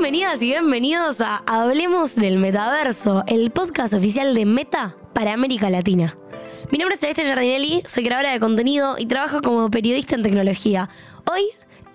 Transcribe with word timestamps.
Bienvenidas 0.00 0.40
y 0.40 0.46
bienvenidos 0.46 1.20
a 1.20 1.42
Hablemos 1.46 2.16
del 2.16 2.38
Metaverso, 2.38 3.22
el 3.26 3.50
podcast 3.50 3.92
oficial 3.92 4.34
de 4.34 4.46
Meta 4.46 4.96
para 5.12 5.34
América 5.34 5.68
Latina. 5.68 6.16
Mi 6.70 6.78
nombre 6.78 6.94
es 6.94 7.00
Celeste 7.00 7.22
Giardinelli, 7.22 7.82
soy 7.84 8.04
creadora 8.04 8.32
de 8.32 8.40
contenido 8.40 8.96
y 8.98 9.04
trabajo 9.04 9.42
como 9.42 9.68
periodista 9.68 10.14
en 10.14 10.22
tecnología. 10.22 10.88
Hoy, 11.30 11.42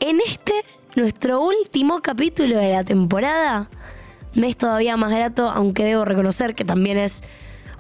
en 0.02 0.20
este, 0.21 0.54
nuestro 0.96 1.44
último 1.44 2.04
capítulo 2.04 2.60
de 2.60 2.73
la 2.73 2.84
temporada, 2.84 3.71
me 4.36 4.50
es 4.50 4.56
todavía 4.56 4.98
más 4.98 5.12
grato, 5.12 5.50
aunque 5.50 5.84
debo 5.84 6.06
reconocer 6.06 6.54
que 6.54 6.64
también 6.64 7.00
es 7.00 7.24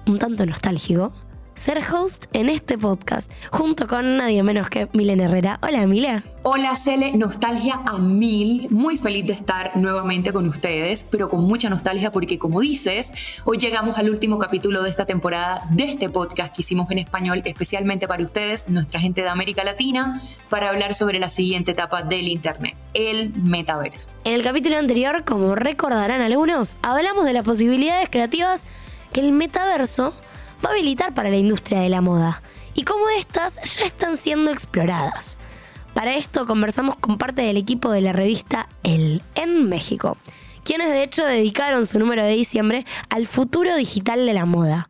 un 0.07 0.17
tanto 0.17 0.43
nostálgico, 0.47 1.13
ser 1.55 1.81
host 1.91 2.25
en 2.33 2.49
este 2.49 2.77
podcast, 2.77 3.31
junto 3.49 3.87
con 3.87 4.17
nadie 4.17 4.43
menos 4.43 4.69
que 4.69 4.89
Milen 4.93 5.21
Herrera. 5.21 5.57
Hola, 5.63 5.87
Milen. 5.87 6.23
Hola, 6.43 6.75
Cele, 6.75 7.13
nostalgia 7.13 7.81
a 7.85 7.97
mil. 7.97 8.67
Muy 8.69 8.97
feliz 8.97 9.25
de 9.25 9.33
estar 9.33 9.75
nuevamente 9.75 10.31
con 10.31 10.47
ustedes, 10.47 11.05
pero 11.09 11.29
con 11.29 11.45
mucha 11.45 11.69
nostalgia 11.69 12.11
porque, 12.11 12.37
como 12.37 12.59
dices, 12.59 13.11
hoy 13.45 13.57
llegamos 13.57 13.97
al 13.97 14.09
último 14.09 14.37
capítulo 14.37 14.83
de 14.83 14.89
esta 14.89 15.05
temporada 15.05 15.63
de 15.71 15.85
este 15.85 16.09
podcast 16.09 16.53
que 16.53 16.61
hicimos 16.61 16.91
en 16.91 16.99
español 16.99 17.41
especialmente 17.45 18.07
para 18.07 18.23
ustedes, 18.23 18.69
nuestra 18.69 18.99
gente 18.99 19.21
de 19.21 19.29
América 19.29 19.63
Latina, 19.63 20.21
para 20.49 20.69
hablar 20.69 20.93
sobre 20.93 21.19
la 21.19 21.29
siguiente 21.29 21.71
etapa 21.71 22.03
del 22.03 22.27
Internet, 22.27 22.75
el 22.93 23.33
metaverso. 23.33 24.09
En 24.25 24.33
el 24.33 24.43
capítulo 24.43 24.77
anterior, 24.77 25.23
como 25.23 25.55
recordarán 25.55 26.21
algunos, 26.21 26.77
hablamos 26.81 27.25
de 27.25 27.33
las 27.33 27.43
posibilidades 27.43 28.09
creativas 28.09 28.67
que 29.13 29.21
el 29.21 29.31
metaverso 29.31 30.13
va 30.65 30.71
habilitar 30.71 31.13
para 31.13 31.29
la 31.29 31.37
industria 31.37 31.79
de 31.79 31.89
la 31.89 32.01
moda 32.01 32.41
y 32.73 32.83
cómo 32.83 33.07
estas 33.09 33.55
ya 33.75 33.85
están 33.85 34.17
siendo 34.17 34.51
exploradas. 34.51 35.37
Para 35.93 36.15
esto 36.15 36.45
conversamos 36.45 36.95
con 36.97 37.17
parte 37.17 37.41
del 37.41 37.57
equipo 37.57 37.91
de 37.91 38.01
la 38.01 38.13
revista 38.13 38.67
El 38.83 39.21
en 39.35 39.69
México, 39.69 40.17
quienes 40.63 40.89
de 40.89 41.03
hecho 41.03 41.23
dedicaron 41.23 41.85
su 41.85 41.99
número 41.99 42.23
de 42.23 42.35
diciembre 42.35 42.85
al 43.09 43.27
futuro 43.27 43.75
digital 43.75 44.25
de 44.25 44.33
la 44.33 44.45
moda. 44.45 44.89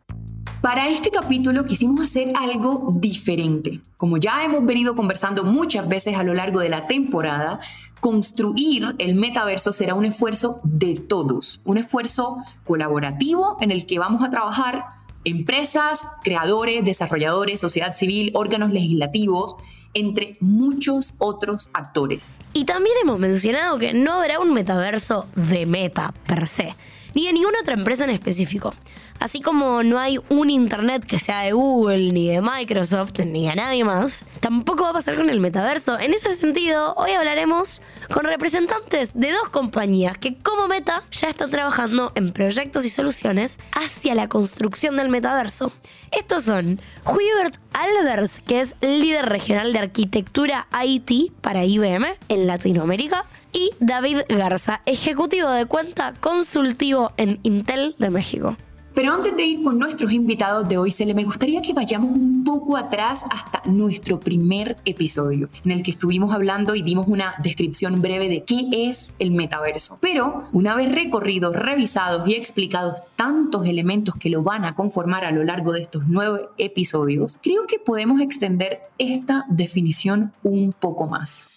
Para 0.62 0.88
este 0.88 1.10
capítulo 1.10 1.64
quisimos 1.64 2.00
hacer 2.00 2.32
algo 2.34 2.92
diferente. 2.96 3.80
Como 3.96 4.16
ya 4.16 4.44
hemos 4.44 4.64
venido 4.64 4.94
conversando 4.94 5.44
muchas 5.44 5.86
veces 5.86 6.16
a 6.16 6.24
lo 6.24 6.34
largo 6.34 6.60
de 6.60 6.70
la 6.70 6.88
temporada, 6.88 7.60
construir 8.00 8.96
el 8.98 9.14
metaverso 9.14 9.72
será 9.72 9.94
un 9.94 10.06
esfuerzo 10.06 10.60
de 10.64 10.94
todos, 10.94 11.60
un 11.64 11.78
esfuerzo 11.78 12.38
colaborativo 12.64 13.58
en 13.60 13.70
el 13.70 13.86
que 13.86 13.98
vamos 13.98 14.24
a 14.24 14.30
trabajar 14.30 14.96
empresas, 15.26 16.06
creadores, 16.22 16.84
desarrolladores, 16.84 17.60
sociedad 17.60 17.94
civil, 17.94 18.30
órganos 18.34 18.70
legislativos, 18.70 19.56
entre 19.92 20.36
muchos 20.40 21.14
otros 21.18 21.68
actores. 21.74 22.32
Y 22.52 22.64
también 22.64 22.94
hemos 23.02 23.18
mencionado 23.18 23.78
que 23.78 23.92
no 23.92 24.14
habrá 24.14 24.38
un 24.38 24.54
metaverso 24.54 25.26
de 25.34 25.66
meta 25.66 26.14
per 26.26 26.46
se, 26.46 26.74
ni 27.16 27.26
de 27.26 27.32
ninguna 27.32 27.60
otra 27.62 27.72
empresa 27.72 28.04
en 28.04 28.10
específico. 28.10 28.74
Así 29.20 29.40
como 29.40 29.82
no 29.82 29.98
hay 29.98 30.18
un 30.28 30.50
Internet 30.50 31.06
que 31.06 31.18
sea 31.18 31.40
de 31.40 31.52
Google, 31.52 32.12
ni 32.12 32.28
de 32.28 32.42
Microsoft, 32.42 33.18
ni 33.24 33.48
de 33.48 33.56
nadie 33.56 33.84
más, 33.84 34.26
tampoco 34.40 34.82
va 34.82 34.90
a 34.90 34.92
pasar 34.92 35.16
con 35.16 35.30
el 35.30 35.40
metaverso. 35.40 35.98
En 35.98 36.12
ese 36.12 36.36
sentido, 36.36 36.92
hoy 36.96 37.12
hablaremos 37.12 37.80
con 38.12 38.24
representantes 38.24 39.14
de 39.14 39.32
dos 39.32 39.48
compañías 39.48 40.18
que 40.18 40.36
como 40.36 40.68
meta 40.68 41.04
ya 41.10 41.28
están 41.28 41.48
trabajando 41.48 42.12
en 42.16 42.34
proyectos 42.34 42.84
y 42.84 42.90
soluciones 42.90 43.58
hacia 43.72 44.14
la 44.14 44.28
construcción 44.28 44.98
del 44.98 45.08
metaverso. 45.08 45.72
Estos 46.12 46.44
son 46.44 46.82
Hubert 47.06 47.58
Albers, 47.72 48.40
que 48.40 48.60
es 48.60 48.76
líder 48.82 49.26
regional 49.26 49.72
de 49.72 49.78
arquitectura 49.78 50.68
IT 50.84 51.32
para 51.40 51.64
IBM 51.64 52.06
en 52.28 52.46
Latinoamérica, 52.46 53.24
y 53.56 53.70
David 53.80 54.18
Garza, 54.28 54.82
ejecutivo 54.84 55.48
de 55.48 55.64
cuenta 55.64 56.12
consultivo 56.20 57.12
en 57.16 57.40
Intel 57.42 57.96
de 57.98 58.10
México. 58.10 58.54
Pero 58.94 59.12
antes 59.12 59.36
de 59.36 59.44
ir 59.44 59.62
con 59.62 59.78
nuestros 59.78 60.12
invitados 60.12 60.68
de 60.68 60.78
hoy, 60.78 60.90
Cele, 60.90 61.14
me 61.14 61.24
gustaría 61.24 61.60
que 61.60 61.72
vayamos 61.72 62.12
un 62.12 62.44
poco 62.44 62.76
atrás 62.76 63.24
hasta 63.30 63.62
nuestro 63.66 64.20
primer 64.20 64.76
episodio, 64.84 65.48
en 65.64 65.70
el 65.70 65.82
que 65.82 65.90
estuvimos 65.90 66.34
hablando 66.34 66.74
y 66.74 66.82
dimos 66.82 67.06
una 67.08 67.34
descripción 67.42 68.00
breve 68.00 68.28
de 68.28 68.44
qué 68.44 68.68
es 68.88 69.12
el 69.18 69.32
metaverso. 69.32 69.98
Pero 70.00 70.44
una 70.52 70.74
vez 70.74 70.92
recorridos, 70.92 71.54
revisados 71.56 72.26
y 72.28 72.34
explicados 72.34 73.02
tantos 73.16 73.66
elementos 73.66 74.16
que 74.16 74.30
lo 74.30 74.42
van 74.42 74.64
a 74.64 74.74
conformar 74.74 75.24
a 75.24 75.30
lo 75.30 75.44
largo 75.44 75.72
de 75.72 75.82
estos 75.82 76.04
nueve 76.06 76.48
episodios, 76.56 77.38
creo 77.42 77.66
que 77.66 77.78
podemos 77.78 78.20
extender 78.20 78.80
esta 78.98 79.44
definición 79.48 80.32
un 80.42 80.72
poco 80.72 81.06
más. 81.06 81.55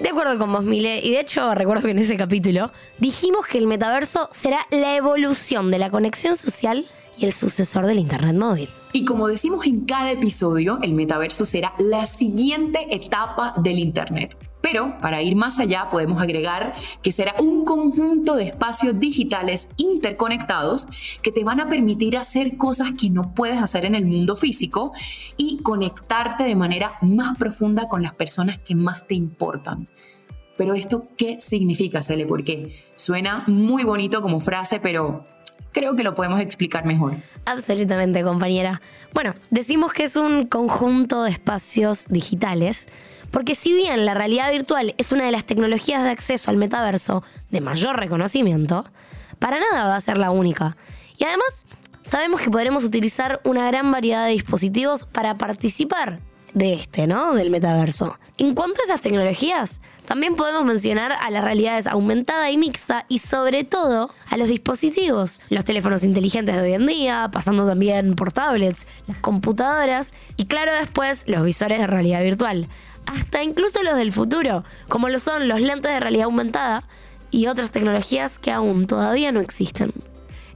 De 0.00 0.08
acuerdo 0.08 0.38
con 0.38 0.50
vos, 0.50 0.64
Mile, 0.64 0.98
y 1.02 1.10
de 1.10 1.20
hecho 1.20 1.54
recuerdo 1.54 1.82
que 1.82 1.90
en 1.90 1.98
ese 1.98 2.16
capítulo 2.16 2.72
dijimos 2.98 3.46
que 3.46 3.58
el 3.58 3.66
metaverso 3.66 4.30
será 4.32 4.66
la 4.70 4.96
evolución 4.96 5.70
de 5.70 5.78
la 5.78 5.90
conexión 5.90 6.36
social 6.36 6.86
y 7.18 7.26
el 7.26 7.34
sucesor 7.34 7.86
del 7.86 7.98
Internet 7.98 8.34
móvil. 8.34 8.70
Y 8.94 9.04
como 9.04 9.28
decimos 9.28 9.66
en 9.66 9.84
cada 9.84 10.10
episodio, 10.10 10.78
el 10.80 10.94
metaverso 10.94 11.44
será 11.44 11.74
la 11.78 12.06
siguiente 12.06 12.86
etapa 12.94 13.52
del 13.58 13.78
Internet. 13.78 14.34
Pero 14.70 15.00
para 15.00 15.20
ir 15.20 15.34
más 15.34 15.58
allá 15.58 15.88
podemos 15.90 16.22
agregar 16.22 16.74
que 17.02 17.10
será 17.10 17.34
un 17.40 17.64
conjunto 17.64 18.36
de 18.36 18.44
espacios 18.44 19.00
digitales 19.00 19.70
interconectados 19.76 20.86
que 21.22 21.32
te 21.32 21.42
van 21.42 21.58
a 21.58 21.68
permitir 21.68 22.16
hacer 22.16 22.56
cosas 22.56 22.92
que 22.92 23.10
no 23.10 23.34
puedes 23.34 23.60
hacer 23.60 23.84
en 23.84 23.96
el 23.96 24.04
mundo 24.04 24.36
físico 24.36 24.92
y 25.36 25.58
conectarte 25.62 26.44
de 26.44 26.54
manera 26.54 26.92
más 27.02 27.36
profunda 27.36 27.88
con 27.88 28.00
las 28.00 28.14
personas 28.14 28.58
que 28.58 28.76
más 28.76 29.08
te 29.08 29.16
importan. 29.16 29.88
Pero 30.56 30.74
esto, 30.74 31.04
¿qué 31.16 31.40
significa, 31.40 32.00
Cele? 32.00 32.26
Porque 32.26 32.84
suena 32.94 33.42
muy 33.48 33.82
bonito 33.82 34.22
como 34.22 34.38
frase, 34.38 34.78
pero 34.78 35.26
creo 35.72 35.96
que 35.96 36.04
lo 36.04 36.14
podemos 36.14 36.38
explicar 36.38 36.86
mejor. 36.86 37.16
Absolutamente, 37.44 38.22
compañera. 38.22 38.80
Bueno, 39.14 39.34
decimos 39.50 39.92
que 39.92 40.04
es 40.04 40.14
un 40.14 40.46
conjunto 40.46 41.24
de 41.24 41.30
espacios 41.30 42.06
digitales 42.08 42.88
porque 43.30 43.54
si 43.54 43.72
bien 43.72 44.04
la 44.04 44.14
realidad 44.14 44.50
virtual 44.50 44.94
es 44.98 45.12
una 45.12 45.24
de 45.24 45.32
las 45.32 45.44
tecnologías 45.44 46.02
de 46.02 46.10
acceso 46.10 46.50
al 46.50 46.56
metaverso 46.56 47.22
de 47.50 47.60
mayor 47.60 47.96
reconocimiento, 47.96 48.84
para 49.38 49.60
nada 49.60 49.88
va 49.88 49.96
a 49.96 50.00
ser 50.00 50.18
la 50.18 50.30
única. 50.30 50.76
Y 51.18 51.24
además, 51.24 51.66
sabemos 52.02 52.40
que 52.40 52.50
podremos 52.50 52.84
utilizar 52.84 53.40
una 53.44 53.66
gran 53.66 53.90
variedad 53.90 54.26
de 54.26 54.32
dispositivos 54.32 55.04
para 55.06 55.36
participar 55.36 56.20
de 56.54 56.74
este, 56.74 57.06
¿no? 57.06 57.34
Del 57.34 57.50
metaverso. 57.50 58.18
En 58.38 58.54
cuanto 58.54 58.80
a 58.80 58.84
esas 58.84 59.00
tecnologías, 59.00 59.80
también 60.04 60.34
podemos 60.34 60.64
mencionar 60.64 61.12
a 61.12 61.30
las 61.30 61.44
realidades 61.44 61.86
aumentada 61.86 62.50
y 62.50 62.58
mixta 62.58 63.06
y 63.08 63.20
sobre 63.20 63.64
todo 63.64 64.10
a 64.28 64.36
los 64.36 64.48
dispositivos, 64.48 65.40
los 65.50 65.64
teléfonos 65.64 66.04
inteligentes 66.04 66.56
de 66.56 66.62
hoy 66.62 66.74
en 66.74 66.86
día, 66.86 67.28
pasando 67.32 67.66
también 67.66 68.16
por 68.16 68.32
tablets, 68.32 68.86
las 69.06 69.18
computadoras 69.18 70.14
y 70.36 70.46
claro 70.46 70.72
después 70.72 71.24
los 71.26 71.44
visores 71.44 71.78
de 71.78 71.86
realidad 71.86 72.22
virtual 72.22 72.68
hasta 73.10 73.42
incluso 73.42 73.82
los 73.82 73.96
del 73.96 74.12
futuro, 74.12 74.64
como 74.88 75.08
lo 75.08 75.18
son 75.18 75.48
los 75.48 75.60
lentes 75.60 75.92
de 75.92 76.00
realidad 76.00 76.26
aumentada 76.26 76.84
y 77.30 77.46
otras 77.46 77.70
tecnologías 77.70 78.38
que 78.38 78.52
aún 78.52 78.86
todavía 78.86 79.32
no 79.32 79.40
existen. 79.40 79.92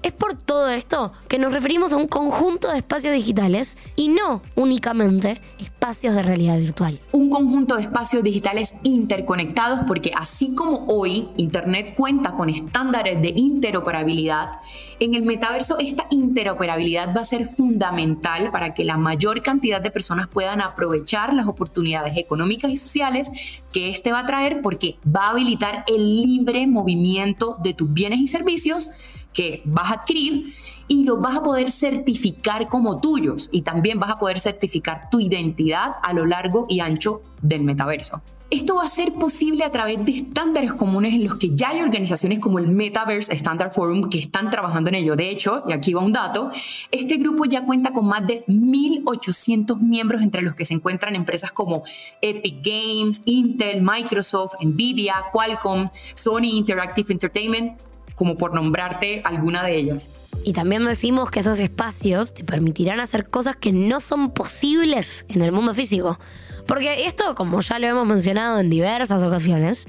Es 0.05 0.13
por 0.13 0.35
todo 0.35 0.69
esto 0.69 1.13
que 1.29 1.39
nos 1.39 1.55
referimos 1.55 1.95
a 1.95 1.97
un 1.97 2.09
conjunto 2.09 2.71
de 2.71 2.77
espacios 2.77 3.15
digitales 3.15 3.79
y 3.97 4.09
no 4.09 4.43
únicamente 4.55 5.41
espacios 5.59 6.15
de 6.15 6.23
realidad 6.23 6.59
virtual. 6.59 6.99
Un 7.13 7.31
conjunto 7.31 7.77
de 7.77 7.85
espacios 7.85 8.23
digitales 8.23 8.75
interconectados 8.83 9.81
porque 9.87 10.13
así 10.15 10.55
como 10.55 10.85
hoy 10.89 11.31
Internet 11.39 11.95
cuenta 11.97 12.33
con 12.33 12.51
estándares 12.51 13.23
de 13.23 13.31
interoperabilidad, 13.35 14.61
en 15.01 15.15
el 15.15 15.23
metaverso 15.23 15.79
esta 15.79 16.07
interoperabilidad 16.11 17.17
va 17.17 17.23
a 17.23 17.25
ser 17.25 17.47
fundamental 17.47 18.51
para 18.51 18.75
que 18.75 18.85
la 18.85 18.99
mayor 18.99 19.43
cantidad 19.43 19.81
de 19.81 19.91
personas 19.91 20.29
puedan 20.29 20.61
aprovechar 20.61 21.33
las 21.33 21.47
oportunidades 21.47 22.19
económicas 22.19 22.71
y 22.71 22.77
sociales 22.77 23.31
que 23.73 23.89
este 23.89 24.13
va 24.13 24.19
a 24.19 24.27
traer 24.27 24.61
porque 24.61 24.99
va 25.05 25.29
a 25.29 25.31
habilitar 25.31 25.83
el 25.87 26.21
libre 26.21 26.67
movimiento 26.67 27.57
de 27.63 27.73
tus 27.73 27.91
bienes 27.91 28.19
y 28.19 28.29
servicios 28.29 28.91
que 29.35 29.61
vas 29.67 29.91
a 29.91 29.95
adquirir 29.97 30.55
y 30.89 31.05
los 31.05 31.21
vas 31.21 31.37
a 31.37 31.43
poder 31.43 31.71
certificar 31.71 32.69
como 32.69 33.01
tuyos 33.01 33.49
y 33.53 33.63
también 33.63 33.99
vas 33.99 34.11
a 34.11 34.17
poder 34.17 34.41
certificar 34.41 35.11
tu 35.11 35.21
identidad 35.21 35.97
a 36.03 36.13
lo 36.13 36.25
largo 36.25 36.67
y 36.69 36.81
ancho 36.81 37.23
del 37.43 37.63
metaverso. 37.63 38.23
Esto 38.51 38.77
va 38.77 38.85
a 38.85 38.89
ser 38.89 39.15
posible 39.15 39.65
a 39.65 39.73
través 39.73 40.05
de 40.05 40.13
estándares 40.13 40.75
comunes 40.75 41.15
en 41.15 41.25
los 41.25 41.37
que 41.37 41.57
ya 41.57 41.71
hay 41.71 41.81
organizaciones 41.81 42.39
como 42.39 42.61
el 42.61 42.69
Metaverse 42.69 43.35
Standard 43.35 43.73
Forum 43.73 44.09
que 44.09 44.19
están 44.19 44.51
trabajando 44.51 44.91
en 44.91 44.97
ello. 44.97 45.17
De 45.17 45.29
hecho, 45.29 45.65
y 45.67 45.73
aquí 45.73 45.93
va 45.93 46.03
un 46.03 46.13
dato, 46.13 46.51
este 46.93 47.17
grupo 47.17 47.47
ya 47.47 47.65
cuenta 47.65 47.93
con 47.93 48.07
más 48.07 48.25
de 48.27 48.45
1.800 48.47 49.81
miembros 49.81 50.23
entre 50.23 50.43
los 50.43 50.55
que 50.55 50.65
se 50.65 50.75
encuentran 50.75 51.17
empresas 51.17 51.51
como 51.51 51.83
Epic 52.21 52.63
Games, 52.63 53.23
Intel, 53.25 53.83
Microsoft, 53.83 54.55
Nvidia, 54.61 55.17
Qualcomm, 55.33 55.89
Sony 56.15 56.53
Interactive 56.53 57.13
Entertainment, 57.13 57.81
como 58.15 58.37
por 58.37 58.55
nombrarte 58.55 59.23
alguna 59.25 59.63
de 59.63 59.77
ellas. 59.77 60.29
Y 60.45 60.53
también 60.53 60.85
decimos 60.85 61.31
que 61.31 61.41
esos 61.41 61.59
espacios 61.59 62.35
te 62.35 62.45
permitirán 62.45 63.01
hacer 63.01 63.29
cosas 63.29 63.57
que 63.57 63.73
no 63.73 64.01
son 64.01 64.33
posibles 64.33 65.25
en 65.29 65.43
el 65.43 65.53
mundo 65.53 65.75
físico. 65.75 66.19
Porque 66.67 67.07
esto, 67.07 67.35
como 67.35 67.61
ya 67.61 67.79
lo 67.79 67.87
hemos 67.87 68.07
mencionado 68.07 68.59
en 68.61 68.71
diversas 68.71 69.23
ocasiones, 69.23 69.87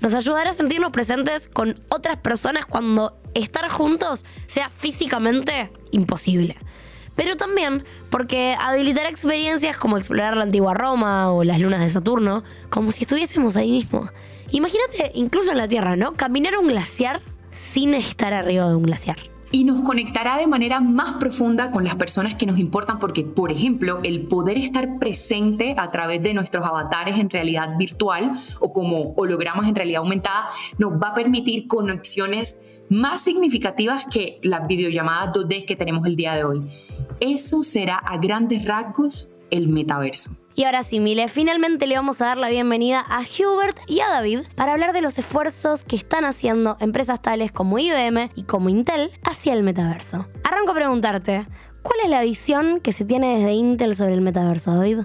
nos 0.00 0.14
ayudará 0.14 0.50
a 0.50 0.52
sentirnos 0.52 0.92
presentes 0.92 1.48
con 1.48 1.80
otras 1.88 2.18
personas 2.18 2.66
cuando 2.66 3.18
estar 3.34 3.68
juntos 3.68 4.24
sea 4.46 4.70
físicamente 4.70 5.70
imposible. 5.90 6.56
Pero 7.16 7.36
también 7.36 7.84
porque 8.08 8.56
habilitará 8.58 9.08
experiencias 9.08 9.76
como 9.76 9.98
explorar 9.98 10.36
la 10.36 10.44
antigua 10.44 10.74
Roma 10.74 11.30
o 11.32 11.44
las 11.44 11.60
lunas 11.60 11.80
de 11.80 11.90
Saturno, 11.90 12.44
como 12.70 12.92
si 12.92 13.02
estuviésemos 13.02 13.56
ahí 13.56 13.72
mismo. 13.72 14.08
Imagínate, 14.52 15.12
incluso 15.14 15.52
en 15.52 15.58
la 15.58 15.68
Tierra, 15.68 15.96
¿no? 15.96 16.14
Caminar 16.14 16.56
un 16.56 16.68
glaciar 16.68 17.20
sin 17.52 17.94
estar 17.94 18.34
arriba 18.34 18.68
de 18.68 18.76
un 18.76 18.82
glaciar 18.82 19.18
y 19.52 19.64
nos 19.64 19.82
conectará 19.82 20.38
de 20.38 20.46
manera 20.46 20.80
más 20.80 21.14
profunda 21.14 21.70
con 21.70 21.84
las 21.84 21.96
personas 21.96 22.34
que 22.34 22.46
nos 22.46 22.58
importan 22.58 22.98
porque, 22.98 23.24
por 23.24 23.50
ejemplo, 23.50 23.98
el 24.04 24.22
poder 24.22 24.58
estar 24.58 24.98
presente 24.98 25.74
a 25.76 25.90
través 25.90 26.22
de 26.22 26.34
nuestros 26.34 26.64
avatares 26.66 27.18
en 27.18 27.30
realidad 27.30 27.76
virtual 27.76 28.32
o 28.60 28.72
como 28.72 29.12
hologramas 29.16 29.68
en 29.68 29.74
realidad 29.74 30.02
aumentada 30.02 30.50
nos 30.78 30.92
va 30.92 31.08
a 31.08 31.14
permitir 31.14 31.66
conexiones 31.66 32.58
más 32.88 33.20
significativas 33.22 34.06
que 34.06 34.40
las 34.42 34.66
videollamadas 34.66 35.34
2D 35.34 35.64
que 35.64 35.76
tenemos 35.76 36.06
el 36.06 36.16
día 36.16 36.34
de 36.34 36.44
hoy. 36.44 36.68
Eso 37.20 37.62
será 37.62 37.96
a 37.96 38.18
grandes 38.18 38.64
rasgos 38.64 39.28
el 39.50 39.68
metaverso. 39.68 40.30
Y 40.54 40.64
ahora 40.64 40.82
sí, 40.82 41.00
Mile, 41.00 41.28
finalmente 41.28 41.86
le 41.86 41.96
vamos 41.96 42.20
a 42.20 42.26
dar 42.26 42.38
la 42.38 42.48
bienvenida 42.48 43.04
a 43.08 43.20
Hubert 43.20 43.78
y 43.86 44.00
a 44.00 44.08
David 44.08 44.40
para 44.56 44.72
hablar 44.72 44.92
de 44.92 45.00
los 45.00 45.18
esfuerzos 45.18 45.84
que 45.84 45.96
están 45.96 46.24
haciendo 46.24 46.76
empresas 46.80 47.22
tales 47.22 47.52
como 47.52 47.78
IBM 47.78 48.30
y 48.34 48.42
como 48.42 48.68
Intel 48.68 49.10
hacia 49.24 49.52
el 49.52 49.62
metaverso. 49.62 50.26
Arranco 50.44 50.72
a 50.72 50.74
preguntarte, 50.74 51.46
¿cuál 51.82 52.00
es 52.04 52.10
la 52.10 52.22
visión 52.22 52.80
que 52.80 52.92
se 52.92 53.04
tiene 53.04 53.36
desde 53.36 53.52
Intel 53.52 53.94
sobre 53.94 54.14
el 54.14 54.20
metaverso, 54.20 54.74
David? 54.74 55.00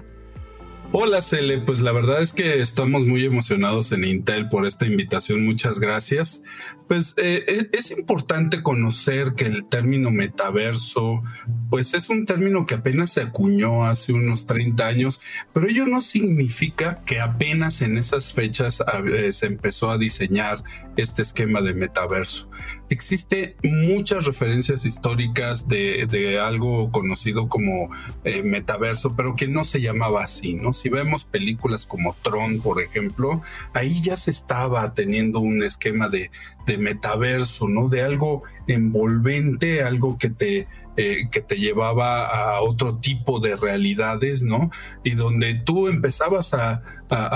Hola 0.92 1.20
Cele, 1.20 1.58
pues 1.58 1.80
la 1.80 1.90
verdad 1.90 2.22
es 2.22 2.32
que 2.32 2.60
estamos 2.60 3.04
muy 3.04 3.24
emocionados 3.24 3.90
en 3.90 4.04
Intel 4.04 4.48
por 4.48 4.66
esta 4.66 4.86
invitación, 4.86 5.44
muchas 5.44 5.80
gracias. 5.80 6.42
Pues 6.86 7.14
eh, 7.16 7.44
e, 7.48 7.76
es 7.76 7.90
importante 7.90 8.62
conocer 8.62 9.34
que 9.34 9.46
el 9.46 9.66
término 9.68 10.12
metaverso, 10.12 11.24
pues 11.70 11.92
es 11.92 12.08
un 12.08 12.24
término 12.24 12.66
que 12.66 12.76
apenas 12.76 13.12
se 13.12 13.20
acuñó 13.20 13.84
hace 13.84 14.12
unos 14.12 14.46
30 14.46 14.86
años, 14.86 15.20
pero 15.52 15.68
ello 15.68 15.86
no 15.86 16.00
significa 16.00 17.02
que 17.04 17.20
apenas 17.20 17.82
en 17.82 17.98
esas 17.98 18.32
fechas 18.32 18.82
se 19.30 19.46
empezó 19.46 19.90
a 19.90 19.98
diseñar 19.98 20.62
este 20.96 21.22
esquema 21.22 21.62
de 21.62 21.74
metaverso. 21.74 22.48
Existe 22.88 23.56
muchas 23.64 24.26
referencias 24.26 24.84
históricas 24.84 25.66
de, 25.66 26.38
algo 26.40 26.92
conocido 26.92 27.48
como 27.48 27.90
eh, 28.22 28.42
metaverso, 28.44 29.16
pero 29.16 29.34
que 29.34 29.48
no 29.48 29.64
se 29.64 29.80
llamaba 29.80 30.22
así, 30.22 30.54
¿no? 30.54 30.72
Si 30.72 30.88
vemos 30.88 31.24
películas 31.24 31.84
como 31.84 32.14
Tron, 32.22 32.60
por 32.60 32.80
ejemplo, 32.80 33.40
ahí 33.74 34.00
ya 34.02 34.16
se 34.16 34.30
estaba 34.30 34.94
teniendo 34.94 35.40
un 35.40 35.64
esquema 35.64 36.08
de, 36.08 36.30
metaverso, 36.78 37.68
¿no? 37.68 37.88
De 37.88 38.02
algo 38.02 38.42
envolvente, 38.68 39.82
algo 39.82 40.16
que 40.16 40.30
te, 40.30 40.68
eh, 40.96 41.28
que 41.30 41.40
te 41.40 41.56
llevaba 41.56 42.26
a 42.26 42.60
otro 42.60 42.98
tipo 42.98 43.40
de 43.40 43.56
realidades, 43.56 44.42
¿no? 44.42 44.70
Y 45.02 45.10
donde 45.12 45.54
tú 45.54 45.88
empezabas 45.88 46.54
a, 46.54 46.82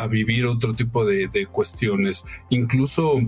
vivir 0.09 0.47
otro 0.47 0.75
tipo 0.75 1.05
de, 1.05 1.29
de 1.29 1.47
cuestiones. 1.47 2.25
Incluso 2.51 3.21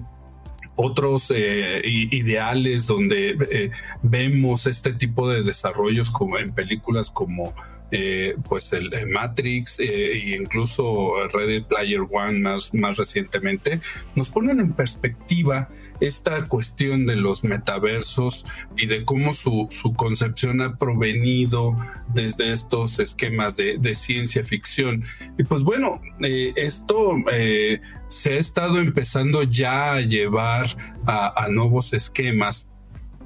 otros 0.76 1.32
eh, 1.34 1.82
ideales 1.84 2.86
donde 2.86 3.36
eh, 3.50 3.70
vemos 4.02 4.66
este 4.66 4.92
tipo 4.92 5.28
de 5.28 5.42
desarrollos 5.42 6.10
como 6.10 6.38
en 6.38 6.52
películas 6.52 7.10
como 7.10 7.54
eh, 7.92 8.36
pues 8.48 8.72
el, 8.72 8.90
Matrix 9.10 9.78
e 9.80 10.36
incluso 10.38 11.14
Ready 11.32 11.60
Player 11.60 12.00
One 12.10 12.40
más, 12.40 12.74
más 12.74 12.96
recientemente, 12.96 13.80
nos 14.14 14.30
ponen 14.30 14.60
en 14.60 14.72
perspectiva 14.72 15.68
esta 16.06 16.46
cuestión 16.46 17.06
de 17.06 17.16
los 17.16 17.44
metaversos 17.44 18.44
y 18.76 18.86
de 18.86 19.04
cómo 19.04 19.32
su, 19.32 19.68
concepción 19.96 20.60
ha 20.60 20.76
provenido 20.76 21.76
desde 22.12 22.52
estos 22.52 22.98
esquemas 22.98 23.56
de, 23.56 23.94
ciencia 23.94 24.42
ficción. 24.42 25.04
Y 25.38 25.44
pues 25.44 25.62
bueno, 25.62 26.00
eh, 26.20 26.52
esto 26.56 27.16
eh, 27.30 27.80
se 28.08 28.34
ha 28.34 28.38
estado 28.38 28.78
empezando 28.78 29.42
ya 29.44 29.92
a 29.94 30.00
llevar 30.00 30.66
a, 31.06 31.46
nuevos 31.50 31.92
esquemas 31.92 32.68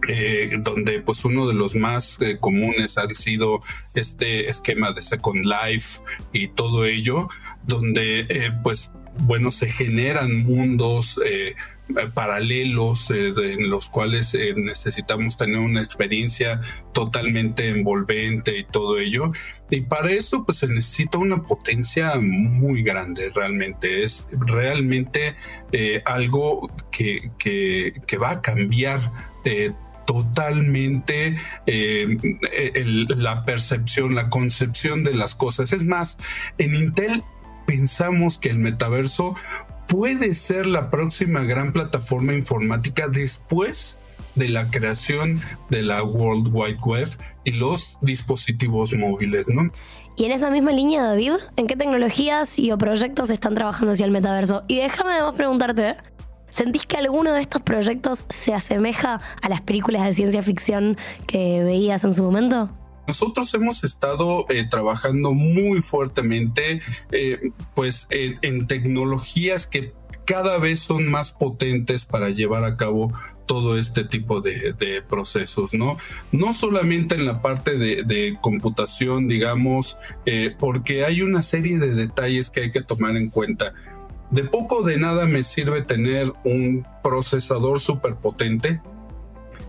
eh, 0.09 0.57
donde 0.61 1.01
pues 1.01 1.25
uno 1.25 1.47
de 1.47 1.55
los 1.55 1.75
más 1.75 2.19
comunes 2.41 2.99
ha 2.99 3.09
sido 3.09 3.61
este 3.95 4.49
esquema 4.49 4.93
de 4.93 5.03
Second 5.03 5.45
Life 5.45 6.01
y 6.33 6.49
todo 6.49 6.85
ello, 6.85 7.29
donde 7.67 8.53
pues 8.63 8.93
bueno 9.21 9.51
se 9.51 9.69
generan 9.69 10.37
mundos 10.39 11.19
eh, 11.89 12.09
paralelos 12.15 13.13
eh, 13.13 13.33
en 13.37 13.71
los 13.71 13.89
cuales 13.89 14.35
eh, 14.35 14.55
necesitamos 14.57 15.37
tener 15.37 15.59
una 15.59 15.81
experiencia 15.81 16.61
totalmente 16.93 17.69
envolvente 17.69 18.59
y 18.59 18.65
todo 18.65 18.99
ello. 18.99 19.31
Y 19.71 19.83
para 19.83 20.11
eso 20.11 20.45
pues 20.45 20.59
se 20.59 20.67
necesita 20.67 21.19
una 21.19 21.45
potencia 21.45 22.17
muy 22.17 22.83
grande 22.83 23.31
realmente. 23.33 24.03
Es 24.03 24.27
realmente 24.33 25.37
algo 26.05 26.71
que, 26.91 27.31
que, 27.39 28.19
va 28.19 28.31
a 28.31 28.43
cambiar 28.43 29.13
totalmente 30.07 31.37
la 31.67 33.45
percepción, 33.45 34.15
la 34.15 34.31
concepción 34.31 35.05
de 35.05 35.15
las 35.15 35.35
cosas. 35.35 35.73
Es 35.73 35.85
más, 35.85 36.19
en 36.59 36.75
Intel 36.75 37.23
pensamos 37.67 38.39
que 38.39 38.49
el 38.49 38.59
metaverso 38.59 39.35
puede 39.89 40.35
ser 40.35 40.67
la 40.67 40.91
próxima 40.91 41.43
gran 41.43 41.73
plataforma 41.73 42.33
informática 42.33 43.09
después 43.09 43.99
de 44.35 44.49
la 44.49 44.71
creación 44.71 45.41
de 45.71 45.83
la 45.83 46.03
World 46.03 46.49
Wide 46.53 46.79
Web 46.85 47.09
y 47.45 47.53
los 47.53 47.97
dispositivos 48.03 48.93
móviles, 48.95 49.49
¿no? 49.49 49.71
Y 50.17 50.25
en 50.25 50.33
esa 50.33 50.51
misma 50.51 50.73
línea, 50.73 51.03
David, 51.03 51.33
¿en 51.57 51.67
qué 51.67 51.77
tecnologías 51.77 52.59
y 52.59 52.71
o 52.73 52.79
proyectos 52.79 53.31
están 53.31 53.55
trabajando 53.55 53.93
hacia 53.93 54.07
el 54.07 54.13
metaverso? 54.13 54.65
Y 54.69 54.77
déjame 54.77 55.13
además 55.13 55.35
preguntarte, 55.37 55.97
¿sentís 56.57 56.87
que 56.87 56.97
alguno 56.97 57.35
de 57.35 57.41
estos 57.41 57.61
proyectos 57.61 58.25
se 58.31 58.55
asemeja 58.55 59.21
a 59.43 59.49
las 59.51 59.61
películas 59.61 60.05
de 60.05 60.15
ciencia 60.15 60.43
ficción 60.43 60.97
que 61.27 61.63
veías 61.63 62.03
en 62.05 62.15
su 62.15 62.23
momento? 62.23 62.71
Nosotros 63.07 63.53
hemos 63.55 63.85
estado 63.85 64.47
eh, 64.49 64.67
trabajando 64.69 65.33
muy 65.33 65.81
fuertemente 65.83 66.81
eh, 67.13 67.51
pues 67.75 68.09
en, 68.11 68.67
tecnologías 68.67 69.67
que 69.67 69.93
cada 70.25 70.59
vez 70.59 70.81
son 70.81 71.09
más 71.09 71.31
potentes 71.31 72.05
para 72.05 72.31
llevar 72.31 72.65
a 72.65 72.77
cabo 72.77 73.13
todo 73.47 73.79
este 73.79 74.03
tipo 74.03 74.41
de, 74.41 74.75
procesos, 75.09 75.73
¿no? 75.73 75.99
No 76.33 76.53
solamente 76.53 77.15
en 77.15 77.27
la 77.27 77.43
parte 77.43 77.77
de, 77.79 78.39
computación, 78.41 79.29
digamos, 79.29 79.99
eh, 80.25 80.53
porque 80.59 81.05
hay 81.05 81.23
una 81.23 81.43
serie 81.43 81.79
de 81.79 81.95
detalles 81.95 82.51
que 82.51 82.63
hay 82.63 82.71
que 82.73 82.83
tomar 82.83 83.17
en 83.17 83.29
cuenta. 83.29 83.73
De 84.31 84.43
poco 84.43 84.83
de 84.83 84.99
nada 84.99 85.27
me 85.27 85.43
sirve 85.43 85.83
tener 85.83 86.33
un 86.45 86.87
procesador 87.03 87.79
súper 87.79 88.17
potente 88.17 88.81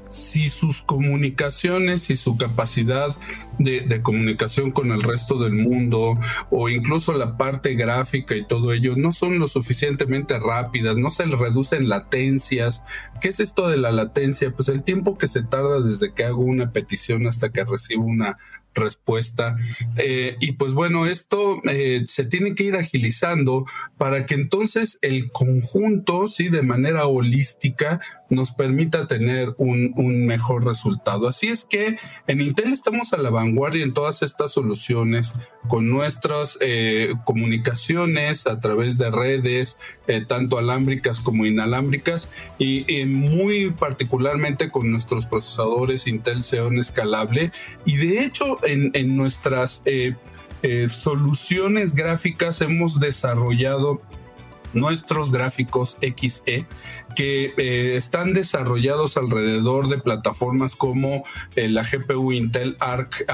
si 0.10 0.50
sus 0.50 0.82
comunicaciones 0.82 2.10
y 2.10 2.18
su 2.18 2.38
capacidad 2.38 3.18
de, 3.60 4.02
comunicación 4.02 4.72
con 4.72 4.92
el 4.92 5.02
resto 5.02 5.40
del 5.40 5.54
mundo 5.54 6.20
o 6.52 6.70
incluso 6.70 7.14
la 7.14 7.38
parte 7.38 7.74
gráfica 7.74 8.36
y 8.36 8.46
todo 8.46 8.72
ello 8.72 8.96
no 8.96 9.12
son 9.12 9.40
lo 9.40 9.48
suficientemente 9.48 10.40
rápidas, 10.40 10.98
no 10.98 11.10
se 11.10 11.26
reducen 11.26 11.90
latencias. 11.90 12.84
¿Qué 13.22 13.30
es 13.30 13.40
esto 13.40 13.68
de 13.68 13.78
la 13.78 13.92
latencia? 13.92 14.52
Pues 14.52 14.70
el 14.70 14.84
tiempo 14.84 15.18
que 15.18 15.28
se 15.28 15.44
tarda 15.44 15.82
desde 15.82 16.14
que 16.14 16.24
hago 16.24 16.44
una 16.44 16.72
petición 16.72 17.28
hasta 17.28 17.52
que 17.52 17.66
recibo 17.66 18.04
una 18.06 18.38
respuesta. 18.78 19.58
Eh, 19.98 20.38
y 20.40 20.54
pues 20.54 20.74
bueno, 20.74 21.06
esto 21.06 21.62
eh, 21.70 22.04
se 22.08 22.26
tiene 22.26 22.56
que 22.56 22.64
ir 22.64 22.76
agilizando 22.76 23.66
para 23.98 24.26
que 24.26 24.36
entonces 24.36 25.00
el 25.02 25.32
conjunto, 25.32 26.28
sí, 26.28 26.50
de 26.50 26.62
manera 26.62 27.08
holística, 27.08 28.00
nos 28.30 28.52
permita 28.52 29.08
tener 29.08 29.54
un, 29.58 29.94
mejor 30.26 30.66
resultado. 30.66 31.28
Así 31.28 31.48
es 31.48 31.64
que 31.64 31.98
en 32.28 32.42
Intel 32.42 32.74
estamos 32.74 33.14
a 33.14 33.18
la 33.18 33.30
vanguardia 33.30 33.84
en 33.84 33.94
todas 33.94 34.22
estas 34.22 34.52
soluciones 34.52 35.42
con 35.68 35.90
nuestras 35.90 36.58
eh, 36.62 37.14
comunicaciones 37.26 38.48
a 38.48 38.60
través 38.60 38.98
de 38.98 39.12
redes, 39.12 39.78
tanto 40.28 40.58
alámbricas 40.58 41.20
como 41.20 41.46
inalámbricas, 41.46 42.30
y 42.58 43.06
muy 43.06 43.72
particularmente 43.72 44.70
con 44.70 44.92
nuestros 44.92 45.26
procesadores 45.26 46.08
Intel 46.08 46.44
Xeon 46.44 46.80
escalable. 46.80 47.52
Y 47.86 47.98
de 47.98 48.24
hecho, 48.24 48.60
en, 48.64 49.16
nuestras 49.16 49.82
eh, 49.86 50.16
eh, 50.62 50.88
soluciones 50.90 51.96
gráficas 51.96 52.62
hemos 52.62 53.00
desarrollado 53.00 54.02
nuestros 54.74 55.32
gráficos 55.32 55.98
XE 56.02 56.66
que 57.16 57.54
eh, 57.58 57.96
están 57.96 58.34
desarrollados 58.34 59.18
alrededor 59.18 59.88
de 59.88 59.98
plataformas 59.98 60.76
como 60.76 61.24
eh, 61.56 61.68
la 61.68 61.84
GPU 61.84 62.32
Intel 62.32 62.78
Arc, 62.80 63.26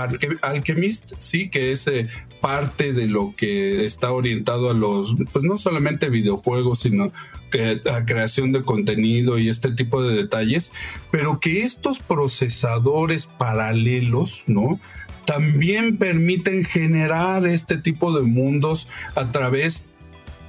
Alchemist, 0.41 1.13
sí, 1.17 1.49
que 1.49 1.73
es 1.73 1.87
eh, 1.87 2.07
parte 2.39 2.93
de 2.93 3.07
lo 3.07 3.33
que 3.35 3.85
está 3.85 4.11
orientado 4.11 4.69
a 4.69 4.73
los, 4.73 5.15
pues 5.31 5.43
no 5.43 5.57
solamente 5.57 6.09
videojuegos, 6.09 6.79
sino 6.79 7.11
que, 7.51 7.81
a 7.91 8.05
creación 8.05 8.51
de 8.51 8.63
contenido 8.63 9.37
y 9.37 9.49
este 9.49 9.71
tipo 9.71 10.01
de 10.01 10.15
detalles, 10.15 10.71
pero 11.11 11.39
que 11.39 11.61
estos 11.61 11.99
procesadores 11.99 13.27
paralelos, 13.27 14.43
¿no? 14.47 14.79
También 15.25 15.97
permiten 15.97 16.63
generar 16.65 17.45
este 17.45 17.77
tipo 17.77 18.17
de 18.17 18.23
mundos 18.23 18.89
a 19.15 19.31
través 19.31 19.85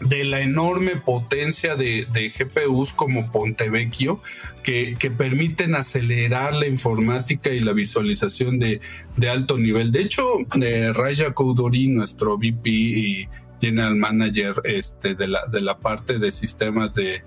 de 0.04 0.24
la 0.24 0.40
enorme 0.40 0.96
potencia 0.96 1.76
de, 1.76 2.06
GPUs 2.12 2.92
como 2.92 3.30
Pontevecchio 3.32 4.20
que, 4.62 4.94
que, 4.98 5.10
permiten 5.10 5.74
acelerar 5.74 6.54
la 6.54 6.66
informática 6.66 7.50
y 7.50 7.60
la 7.60 7.72
visualización 7.72 8.58
de, 8.58 8.80
alto 9.28 9.58
nivel. 9.58 9.92
De 9.92 10.02
hecho, 10.02 10.24
eh, 10.60 10.92
Raja 10.92 11.32
Koudori, 11.32 11.88
nuestro 11.88 12.36
VP 12.36 12.70
y 12.70 13.28
General 13.60 13.94
Manager 13.96 14.60
este, 14.64 15.14
de, 15.14 15.28
la, 15.28 15.46
de 15.46 15.60
la 15.60 15.78
parte 15.78 16.18
de 16.18 16.32
sistemas 16.32 16.94
de, 16.94 17.22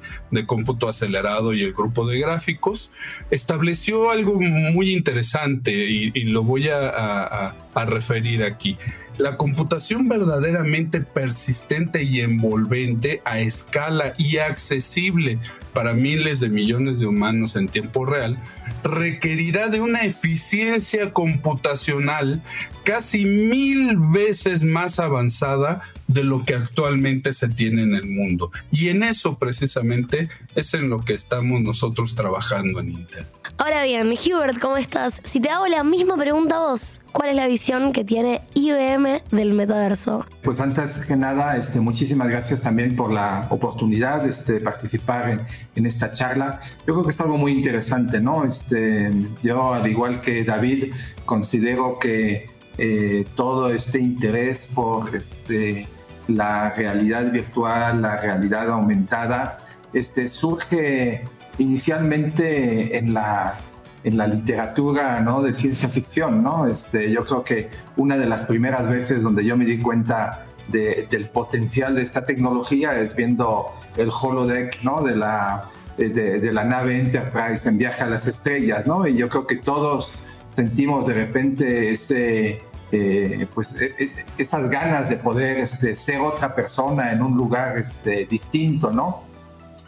cómputo 0.46 0.88
acelerado 0.88 1.54
y 1.54 1.64
el 1.64 1.74
grupo 1.74 2.08
de 2.08 2.20
gráficos, 2.20 2.92
estableció 3.32 4.10
algo 4.10 4.40
muy 4.40 4.94
interesante 4.94 5.72
y, 5.72 6.12
lo 6.28 6.44
voy 6.44 6.70
a 6.70 7.56
referir 7.86 8.44
aquí. 8.44 8.78
La 9.18 9.36
computación 9.36 10.08
verdaderamente 10.08 11.02
persistente 11.02 12.04
y 12.04 12.22
envolvente 12.22 13.22
a 13.26 13.40
escala 13.40 14.14
y 14.20 14.38
accesible 14.38 15.40
para 15.74 15.94
miles 15.94 16.40
de 16.40 16.50
millones 16.50 17.00
de 17.00 17.08
humanos 17.08 17.56
en 17.56 17.68
tiempo 17.68 18.06
real 18.06 18.38
requerirá 18.84 19.70
de 19.70 19.82
una 19.82 20.02
eficiencia 20.02 21.14
computacional 21.14 22.44
casi 22.84 23.26
mil 23.26 23.98
veces 23.98 24.66
más 24.66 25.00
avanzada 25.00 25.82
de 26.08 26.24
lo 26.24 26.44
que 26.44 26.56
actualmente 26.56 27.34
se 27.34 27.50
tiene 27.50 27.84
en 27.84 27.96
el 27.96 28.08
mundo. 28.08 28.52
Y 28.72 28.90
en 28.90 29.04
eso 29.04 29.38
precisamente 29.38 30.30
es 30.56 30.74
en 30.74 30.90
lo 30.90 31.04
que 31.04 31.14
estamos 31.14 31.62
nosotros 31.62 32.16
trabajando 32.16 32.80
en 32.80 32.92
Intel. 32.92 33.26
Ahora 33.60 33.84
bien, 33.84 34.08
Hubert, 34.08 34.60
¿cómo 34.60 34.78
estás? 34.78 35.20
Si 35.24 35.40
te 35.40 35.50
hago 35.50 35.68
la 35.68 35.84
misma 35.84 36.16
pregunta 36.16 36.58
a 36.58 36.60
vos, 36.60 37.02
¿cuál 37.12 37.30
es 37.30 37.36
la 37.36 37.48
visión 37.48 37.92
que 37.92 38.04
tiene 38.04 38.42
IBM 38.54 39.24
del 39.32 39.54
metaverso? 39.54 40.26
Pues 40.44 40.60
antes 40.60 41.00
que 41.00 41.16
nada, 41.16 41.58
este, 41.58 41.80
muchísimas 41.80 42.30
gracias 42.30 42.62
también 42.62 42.96
por 42.96 43.12
la 43.12 43.48
oportunidad 43.50 44.28
este, 44.28 44.54
de 44.54 44.60
participar 44.62 45.48
en, 45.76 45.86
esta 45.88 46.12
charla. 46.12 46.60
Yo 46.86 46.94
creo 46.94 47.04
que 47.04 47.10
es 47.10 47.20
algo 47.20 47.38
muy 47.38 47.54
interesante, 47.54 48.22
¿no? 48.22 48.46
Este, 48.46 49.12
yo, 49.42 49.74
al 49.74 49.90
igual 49.90 50.22
que 50.22 50.44
David, 50.44 50.94
considero 51.26 51.98
que 52.00 52.50
eh, 52.78 53.26
todo 53.36 53.72
este 53.72 54.00
interés 54.00 54.68
por 54.68 55.16
este, 55.16 55.88
la 56.28 56.72
realidad 56.72 57.32
virtual, 57.32 58.02
la 58.02 58.18
realidad 58.18 58.70
aumentada, 58.70 59.58
este, 59.94 60.28
surge 60.28 61.24
inicialmente 61.58 62.98
en 62.98 63.14
la, 63.14 63.56
en 64.04 64.18
la 64.18 64.28
literatura 64.28 65.20
¿no? 65.22 65.42
de 65.42 65.54
ciencia 65.54 65.90
ficción. 65.90 66.44
¿no? 66.44 66.68
Este, 66.68 67.12
yo 67.12 67.26
creo 67.26 67.44
que 67.44 67.70
una 67.96 68.18
de 68.18 68.26
las 68.26 68.46
primeras 68.46 68.88
veces 68.90 69.24
donde 69.24 69.46
yo 69.46 69.58
me 69.58 69.66
di 69.66 69.80
cuenta 69.80 70.44
del 70.68 71.30
potencial 71.32 71.96
de 71.96 72.02
esta 72.02 72.26
tecnología 72.26 73.00
es 73.00 73.16
viendo 73.16 73.68
el 73.96 74.10
holodeck 74.10 74.84
¿no? 74.84 75.02
de, 75.02 75.16
la, 75.16 75.66
de, 75.98 76.52
la 76.52 76.66
nave 76.66 77.00
Enterprise 77.00 77.70
en 77.70 77.78
viaje 77.78 78.04
a 78.04 78.08
las 78.08 78.28
estrellas. 78.28 78.86
¿no? 78.86 79.08
Y 79.08 79.16
yo 79.16 79.30
creo 79.30 79.48
que 79.48 79.56
todos 79.56 80.16
sentimos 80.52 81.08
de 81.08 81.14
repente 81.14 81.92
ese, 81.92 82.62
eh, 82.92 83.48
pues, 83.54 83.76
e, 83.76 83.94
e, 84.00 84.26
esas 84.38 84.70
ganas 84.70 85.10
de 85.10 85.18
poder 85.18 85.58
este, 85.58 85.96
ser 85.96 86.22
otra 86.22 86.56
persona 86.56 87.12
en 87.12 87.22
un 87.22 87.36
lugar 87.36 87.78
este, 87.78 88.26
distinto, 88.26 88.92
¿no? 88.92 89.24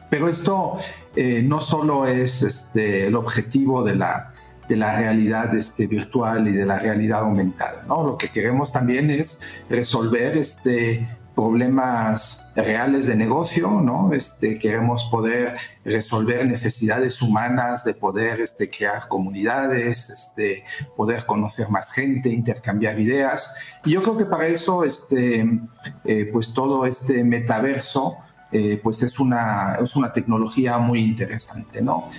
Pero 0.09 0.27
esto 0.27 0.77
eh, 1.15 1.41
no 1.41 1.59
solo 1.59 2.05
es 2.05 2.41
este, 2.43 3.07
el 3.07 3.15
objetivo 3.15 3.83
de 3.83 3.95
la, 3.95 4.33
de 4.67 4.75
la 4.75 4.97
realidad 4.97 5.55
este, 5.55 5.87
virtual 5.87 6.47
y 6.47 6.51
de 6.51 6.65
la 6.65 6.79
realidad 6.79 7.21
aumentada, 7.21 7.83
¿no? 7.87 8.03
Lo 8.03 8.17
que 8.17 8.29
queremos 8.29 8.71
también 8.71 9.09
es 9.09 9.39
resolver 9.69 10.37
este, 10.37 11.07
problemas 11.39 12.51
reales 12.53 13.07
de 13.07 13.15
negocio, 13.15 13.69
¿no? 13.81 14.11
Este, 14.11 14.59
queremos 14.59 15.05
poder 15.05 15.55
resolver 15.85 16.45
necesidades 16.45 17.21
humanas 17.21 17.85
de 17.85 17.93
poder 17.93 18.41
este, 18.41 18.69
crear 18.69 19.07
comunidades, 19.07 20.09
este, 20.09 20.65
poder 20.97 21.25
conocer 21.25 21.69
más 21.69 21.93
gente, 21.93 22.27
intercambiar 22.27 22.99
ideas. 22.99 23.53
Y 23.85 23.91
yo 23.91 24.01
creo 24.01 24.17
que 24.17 24.25
para 24.25 24.47
eso, 24.47 24.83
este, 24.83 25.47
eh, 26.03 26.29
pues 26.33 26.53
todo 26.53 26.85
este 26.85 27.23
metaverso, 27.23 28.17
eh, 28.51 28.77
pues 28.83 29.01
es 29.01 29.17
una, 29.17 29.77
es 29.81 29.95
una 29.95 30.11
tecnología 30.11 30.77
muy 30.77 30.99
interesante, 30.99 31.81
¿no? 31.81 32.09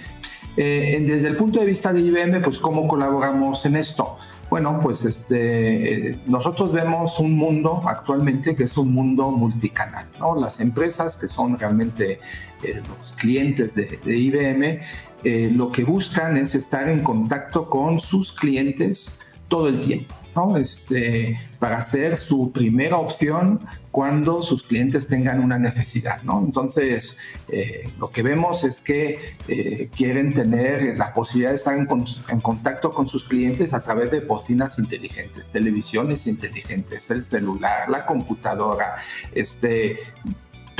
Eh, 0.57 1.05
desde 1.07 1.29
el 1.29 1.37
punto 1.37 1.61
de 1.61 1.67
vista 1.67 1.93
de 1.93 2.01
IBM, 2.01 2.41
pues 2.41 2.59
cómo 2.59 2.89
colaboramos 2.89 3.67
en 3.67 3.77
esto. 3.77 4.17
Bueno, 4.51 4.81
pues 4.83 5.05
este, 5.05 6.19
nosotros 6.27 6.73
vemos 6.73 7.21
un 7.21 7.37
mundo 7.37 7.83
actualmente 7.87 8.57
que 8.57 8.65
es 8.65 8.77
un 8.77 8.93
mundo 8.93 9.31
multicanal, 9.31 10.07
¿no? 10.19 10.35
Las 10.35 10.61
empresas 10.61 11.17
que 11.17 11.29
son 11.29 11.57
realmente 11.57 12.19
eh, 12.65 12.83
los 12.99 13.13
clientes 13.13 13.77
de, 13.77 14.01
de 14.05 14.19
IBM, 14.19 15.55
lo 15.57 15.71
que 15.71 15.85
buscan 15.85 16.37
es 16.37 16.55
estar 16.55 16.89
en 16.89 17.01
contacto 17.05 17.69
con 17.69 18.01
sus 18.01 18.33
clientes 18.33 19.13
todo 19.49 19.69
el 19.69 19.81
tiempo. 19.83 20.15
¿No? 20.35 20.57
Este, 20.57 21.39
para 21.59 21.81
ser 21.83 22.17
su 22.17 22.53
primera 22.53 22.97
opción 22.97 23.61
cuando 23.91 24.43
sus 24.43 24.63
clientes 24.63 25.09
tengan 25.09 25.41
una 25.41 25.59
necesidad. 25.59 26.23
¿no? 26.23 26.39
Entonces, 26.45 27.19
eh, 27.49 27.91
lo 27.99 28.11
que 28.11 28.23
vemos 28.23 28.65
es 28.65 28.81
que 28.81 29.37
eh, 29.49 29.89
quieren 29.95 30.33
tener 30.33 30.97
la 30.97 31.13
posibilidad 31.13 31.51
de 31.51 31.57
estar 31.57 31.77
en, 31.77 31.89
en, 32.29 32.41
contacto 32.41 32.93
con 32.93 33.09
sus 33.09 33.25
clientes 33.25 33.75
a 33.75 33.83
través 33.83 34.11
de 34.11 34.21
bocinas 34.21 34.79
inteligentes, 34.79 35.51
televisiones 35.51 36.27
inteligentes, 36.27 37.11
el 37.11 37.25
celular, 37.25 37.91
la 37.91 38.07
computadora, 38.07 38.97
este, 39.33 39.99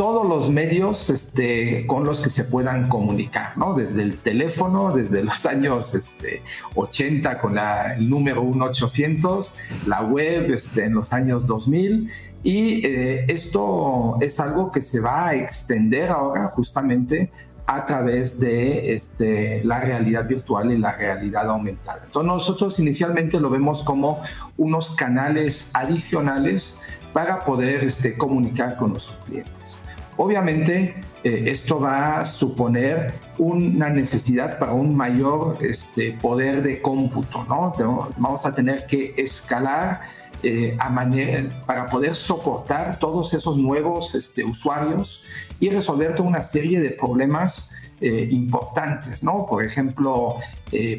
todos 0.01 0.27
los 0.27 0.49
medios 0.49 1.11
este, 1.11 1.87
con 1.87 2.05
los 2.05 2.23
que 2.23 2.31
se 2.31 2.45
puedan 2.45 2.89
comunicar, 2.89 3.59
¿no? 3.59 3.75
Desde 3.75 4.01
el 4.01 4.17
teléfono, 4.17 4.93
desde 4.93 5.23
los 5.23 5.45
años 5.55 5.95
este, 5.95 6.43
80 6.75 7.39
con 7.39 7.55
la, 7.55 7.97
el 7.97 8.09
número 8.09 8.43
1800, 8.43 9.55
la 9.87 10.01
web 10.01 10.55
este, 10.55 10.85
en 10.87 10.95
los 10.95 11.13
años 11.13 11.47
2000 11.47 12.11
y 12.43 12.87
eh, 12.87 13.27
esto 13.29 14.17
es 14.23 14.41
algo 14.41 14.71
que 14.71 14.81
se 14.81 15.01
va 15.01 15.29
a 15.29 15.35
extender 15.35 16.09
ahora 16.09 16.49
justamente 16.49 17.31
a 17.67 17.85
través 17.85 18.41
de 18.41 18.95
este, 18.95 19.63
la 19.65 19.81
realidad 19.81 20.27
virtual 20.27 20.73
y 20.73 20.79
la 20.79 20.93
realidad 20.93 21.47
aumentada. 21.51 22.05
Entonces 22.07 22.27
nosotros 22.27 22.79
inicialmente 22.79 23.39
lo 23.39 23.51
vemos 23.51 23.83
como 23.83 24.23
unos 24.57 24.93
canales 24.97 25.71
adicionales 25.75 26.79
para 27.13 27.45
poder 27.45 27.85
este, 27.85 28.17
comunicar 28.17 28.79
con 28.79 28.93
nuestros 28.93 29.19
clientes. 29.27 29.79
Obviamente, 30.23 30.95
eh, 31.25 31.45
esto 31.47 31.81
va 31.81 32.21
a 32.21 32.27
suponer 32.27 33.15
una 33.39 33.89
necesidad 33.89 34.59
para 34.59 34.75
un 34.75 34.95
mayor 34.95 35.57
este, 35.63 36.13
poder 36.13 36.63
de 36.63 36.83
cómputo, 36.83 37.47
¿no? 37.49 37.73
Vamos 38.19 38.45
a 38.45 38.53
tener 38.53 38.85
que 38.85 39.15
escalar 39.17 40.03
eh, 40.43 40.77
a 40.79 40.91
manera, 40.91 41.63
para 41.65 41.87
poder 41.87 42.15
soportar 42.15 42.99
todos 42.99 43.33
esos 43.33 43.57
nuevos 43.57 44.15
este, 44.15 44.45
usuarios 44.45 45.25
y 45.59 45.71
resolver 45.71 46.15
toda 46.15 46.29
una 46.29 46.43
serie 46.43 46.83
de 46.83 46.91
problemas 46.91 47.71
eh, 48.03 48.29
importantes, 48.31 49.23
¿no? 49.25 49.47
Por 49.47 49.65
ejemplo, 49.65 50.37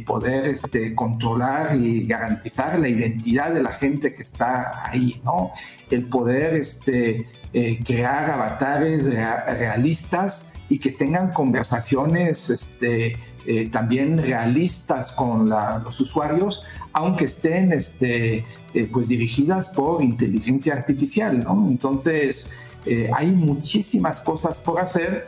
poder 0.03 0.45
este, 0.47 0.95
controlar 0.95 1.75
y 1.75 2.07
garantizar 2.07 2.79
la 2.79 2.89
identidad 2.89 3.53
de 3.53 3.61
la 3.61 3.71
gente 3.71 4.15
que 4.15 4.23
está 4.23 4.89
ahí, 4.89 5.21
¿no? 5.23 5.51
El 5.91 6.09
poder 6.09 6.55
este, 6.55 7.27
eh, 7.53 7.79
crear 7.85 8.29
avatares 8.31 9.07
realistas 9.07 10.51
y 10.69 10.79
que 10.79 10.91
tengan 10.91 11.33
conversaciones 11.33 12.49
este, 12.49 13.17
eh, 13.45 13.69
también 13.69 14.17
realistas 14.17 15.11
con 15.11 15.49
los 15.49 15.99
usuarios, 15.99 16.63
aunque 16.93 17.25
estén 17.25 17.73
este, 17.73 18.45
eh, 18.73 18.89
pues 18.91 19.09
dirigidas 19.09 19.69
por 19.69 20.01
inteligencia 20.01 20.73
artificial. 20.73 21.45
Entonces, 21.67 22.51
hay 23.13 23.31
muchísimas 23.31 24.21
cosas 24.21 24.59
por 24.59 24.79
hacer 24.79 25.27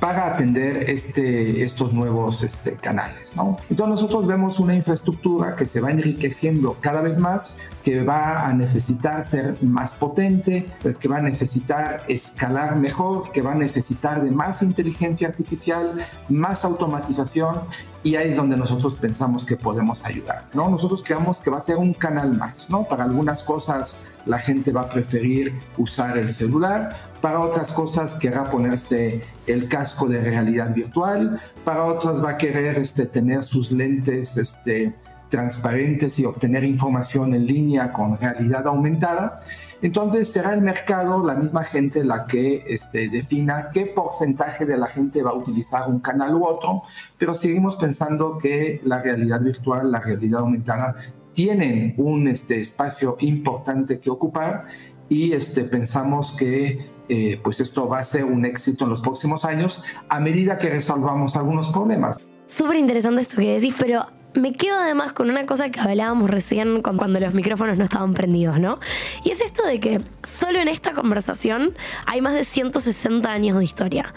para 0.00 0.34
atender 0.34 0.88
este, 0.88 1.62
estos 1.62 1.92
nuevos 1.92 2.42
este, 2.42 2.72
canales. 2.72 3.36
¿no? 3.36 3.58
Entonces 3.68 3.90
nosotros 3.90 4.26
vemos 4.26 4.58
una 4.58 4.74
infraestructura 4.74 5.54
que 5.54 5.66
se 5.66 5.80
va 5.80 5.90
enriqueciendo 5.90 6.76
cada 6.80 7.02
vez 7.02 7.18
más, 7.18 7.58
que 7.84 8.02
va 8.02 8.46
a 8.46 8.54
necesitar 8.54 9.22
ser 9.24 9.62
más 9.62 9.94
potente, 9.94 10.66
que 10.98 11.08
va 11.08 11.18
a 11.18 11.22
necesitar 11.22 12.02
escalar 12.08 12.76
mejor, 12.76 13.30
que 13.30 13.42
va 13.42 13.52
a 13.52 13.56
necesitar 13.56 14.24
de 14.24 14.30
más 14.30 14.62
inteligencia 14.62 15.28
artificial, 15.28 16.04
más 16.28 16.64
automatización 16.64 17.60
y 18.02 18.16
ahí 18.16 18.30
es 18.30 18.36
donde 18.36 18.56
nosotros 18.56 18.94
pensamos 18.94 19.44
que 19.44 19.56
podemos 19.56 20.04
ayudar, 20.04 20.44
¿no? 20.54 20.70
Nosotros 20.70 21.02
creemos 21.04 21.38
que 21.40 21.50
va 21.50 21.58
a 21.58 21.60
ser 21.60 21.76
un 21.76 21.92
canal 21.92 22.32
más, 22.32 22.70
¿no? 22.70 22.84
Para 22.84 23.04
algunas 23.04 23.42
cosas 23.42 23.98
la 24.24 24.38
gente 24.38 24.72
va 24.72 24.82
a 24.82 24.88
preferir 24.88 25.52
usar 25.76 26.16
el 26.16 26.32
celular, 26.32 26.96
para 27.20 27.40
otras 27.40 27.72
cosas 27.72 28.14
querrá 28.14 28.50
ponerse 28.50 29.22
el 29.46 29.68
casco 29.68 30.06
de 30.06 30.20
realidad 30.20 30.74
virtual, 30.74 31.40
para 31.64 31.84
otras 31.84 32.24
va 32.24 32.30
a 32.30 32.38
querer 32.38 32.78
este, 32.78 33.04
tener 33.04 33.42
sus 33.44 33.70
lentes 33.70 34.36
este, 34.38 34.94
transparentes 35.28 36.18
y 36.18 36.24
obtener 36.24 36.64
información 36.64 37.34
en 37.34 37.46
línea 37.46 37.92
con 37.92 38.16
realidad 38.18 38.66
aumentada. 38.66 39.38
Entonces 39.82 40.30
será 40.30 40.52
el 40.52 40.60
mercado, 40.60 41.24
la 41.24 41.34
misma 41.34 41.64
gente, 41.64 42.04
la 42.04 42.26
que 42.26 42.64
este, 42.66 43.08
defina 43.08 43.70
qué 43.72 43.86
porcentaje 43.86 44.66
de 44.66 44.76
la 44.76 44.86
gente 44.86 45.22
va 45.22 45.30
a 45.30 45.34
utilizar 45.34 45.88
un 45.88 46.00
canal 46.00 46.34
u 46.34 46.44
otro, 46.44 46.82
pero 47.16 47.34
seguimos 47.34 47.76
pensando 47.76 48.36
que 48.36 48.80
la 48.84 49.00
realidad 49.00 49.40
virtual, 49.40 49.90
la 49.90 50.00
realidad 50.00 50.40
aumentada, 50.40 50.96
tienen 51.32 51.94
un 51.96 52.28
este, 52.28 52.60
espacio 52.60 53.16
importante 53.20 54.00
que 54.00 54.10
ocupar 54.10 54.64
y 55.08 55.32
este, 55.32 55.64
pensamos 55.64 56.36
que 56.36 56.90
eh, 57.08 57.40
pues 57.42 57.60
esto 57.60 57.88
va 57.88 57.98
a 57.98 58.04
ser 58.04 58.24
un 58.24 58.44
éxito 58.44 58.84
en 58.84 58.90
los 58.90 59.00
próximos 59.00 59.44
años 59.44 59.82
a 60.08 60.20
medida 60.20 60.58
que 60.58 60.68
resolvamos 60.68 61.36
algunos 61.36 61.70
problemas. 61.70 62.30
Súper 62.46 62.76
interesante 62.76 63.22
esto 63.22 63.36
que 63.36 63.54
decís, 63.54 63.74
pero 63.78 64.06
me 64.34 64.52
quedo 64.52 64.78
además 64.78 65.12
con 65.12 65.30
una 65.30 65.46
cosa 65.46 65.70
que 65.70 65.80
hablábamos 65.80 66.30
recién 66.30 66.82
cuando 66.82 67.20
los 67.20 67.34
micrófonos 67.34 67.78
no 67.78 67.84
estaban 67.84 68.14
prendidos, 68.14 68.60
¿no? 68.60 68.78
Y 69.24 69.30
es 69.30 69.40
esto 69.40 69.64
de 69.64 69.80
que 69.80 70.00
solo 70.22 70.60
en 70.60 70.68
esta 70.68 70.92
conversación 70.92 71.76
hay 72.06 72.20
más 72.20 72.34
de 72.34 72.44
160 72.44 73.30
años 73.30 73.58
de 73.58 73.64
historia. 73.64 74.14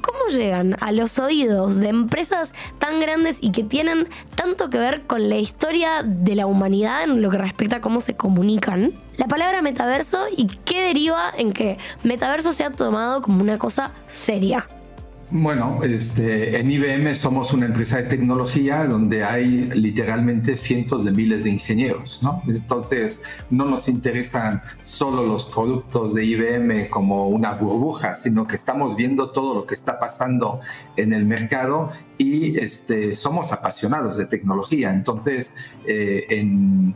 ¿Cómo 0.00 0.26
llegan 0.36 0.76
a 0.80 0.92
los 0.92 1.18
oídos 1.18 1.78
de 1.78 1.88
empresas 1.88 2.52
tan 2.78 3.00
grandes 3.00 3.38
y 3.40 3.52
que 3.52 3.64
tienen 3.64 4.08
tanto 4.34 4.70
que 4.70 4.78
ver 4.78 5.02
con 5.06 5.28
la 5.28 5.36
historia 5.36 6.02
de 6.04 6.34
la 6.34 6.46
humanidad 6.46 7.04
en 7.04 7.22
lo 7.22 7.30
que 7.30 7.38
respecta 7.38 7.76
a 7.76 7.80
cómo 7.80 8.00
se 8.00 8.16
comunican? 8.16 8.92
La 9.16 9.26
palabra 9.26 9.62
metaverso 9.62 10.26
y 10.34 10.46
qué 10.64 10.82
deriva 10.82 11.32
en 11.36 11.52
que 11.52 11.78
metaverso 12.02 12.52
se 12.52 12.64
ha 12.64 12.70
tomado 12.70 13.22
como 13.22 13.42
una 13.42 13.58
cosa 13.58 13.92
seria. 14.08 14.68
Bueno, 15.30 15.80
este, 15.82 16.56
en 16.60 16.70
IBM 16.70 17.16
somos 17.16 17.52
una 17.52 17.66
empresa 17.66 17.96
de 17.96 18.04
tecnología 18.04 18.84
donde 18.84 19.24
hay 19.24 19.68
literalmente 19.74 20.56
cientos 20.56 21.04
de 21.04 21.10
miles 21.10 21.42
de 21.42 21.50
ingenieros, 21.50 22.22
¿no? 22.22 22.44
Entonces, 22.46 23.22
no 23.50 23.64
nos 23.64 23.88
interesan 23.88 24.62
solo 24.84 25.24
los 25.24 25.46
productos 25.46 26.14
de 26.14 26.24
IBM 26.24 26.88
como 26.90 27.28
una 27.28 27.54
burbuja, 27.54 28.14
sino 28.14 28.46
que 28.46 28.54
estamos 28.54 28.94
viendo 28.94 29.30
todo 29.30 29.52
lo 29.52 29.66
que 29.66 29.74
está 29.74 29.98
pasando 29.98 30.60
en 30.96 31.12
el 31.12 31.26
mercado 31.26 31.90
y 32.18 32.56
este, 32.58 33.16
somos 33.16 33.52
apasionados 33.52 34.18
de 34.18 34.26
tecnología. 34.26 34.92
Entonces, 34.92 35.54
eh, 35.86 36.26
en 36.30 36.94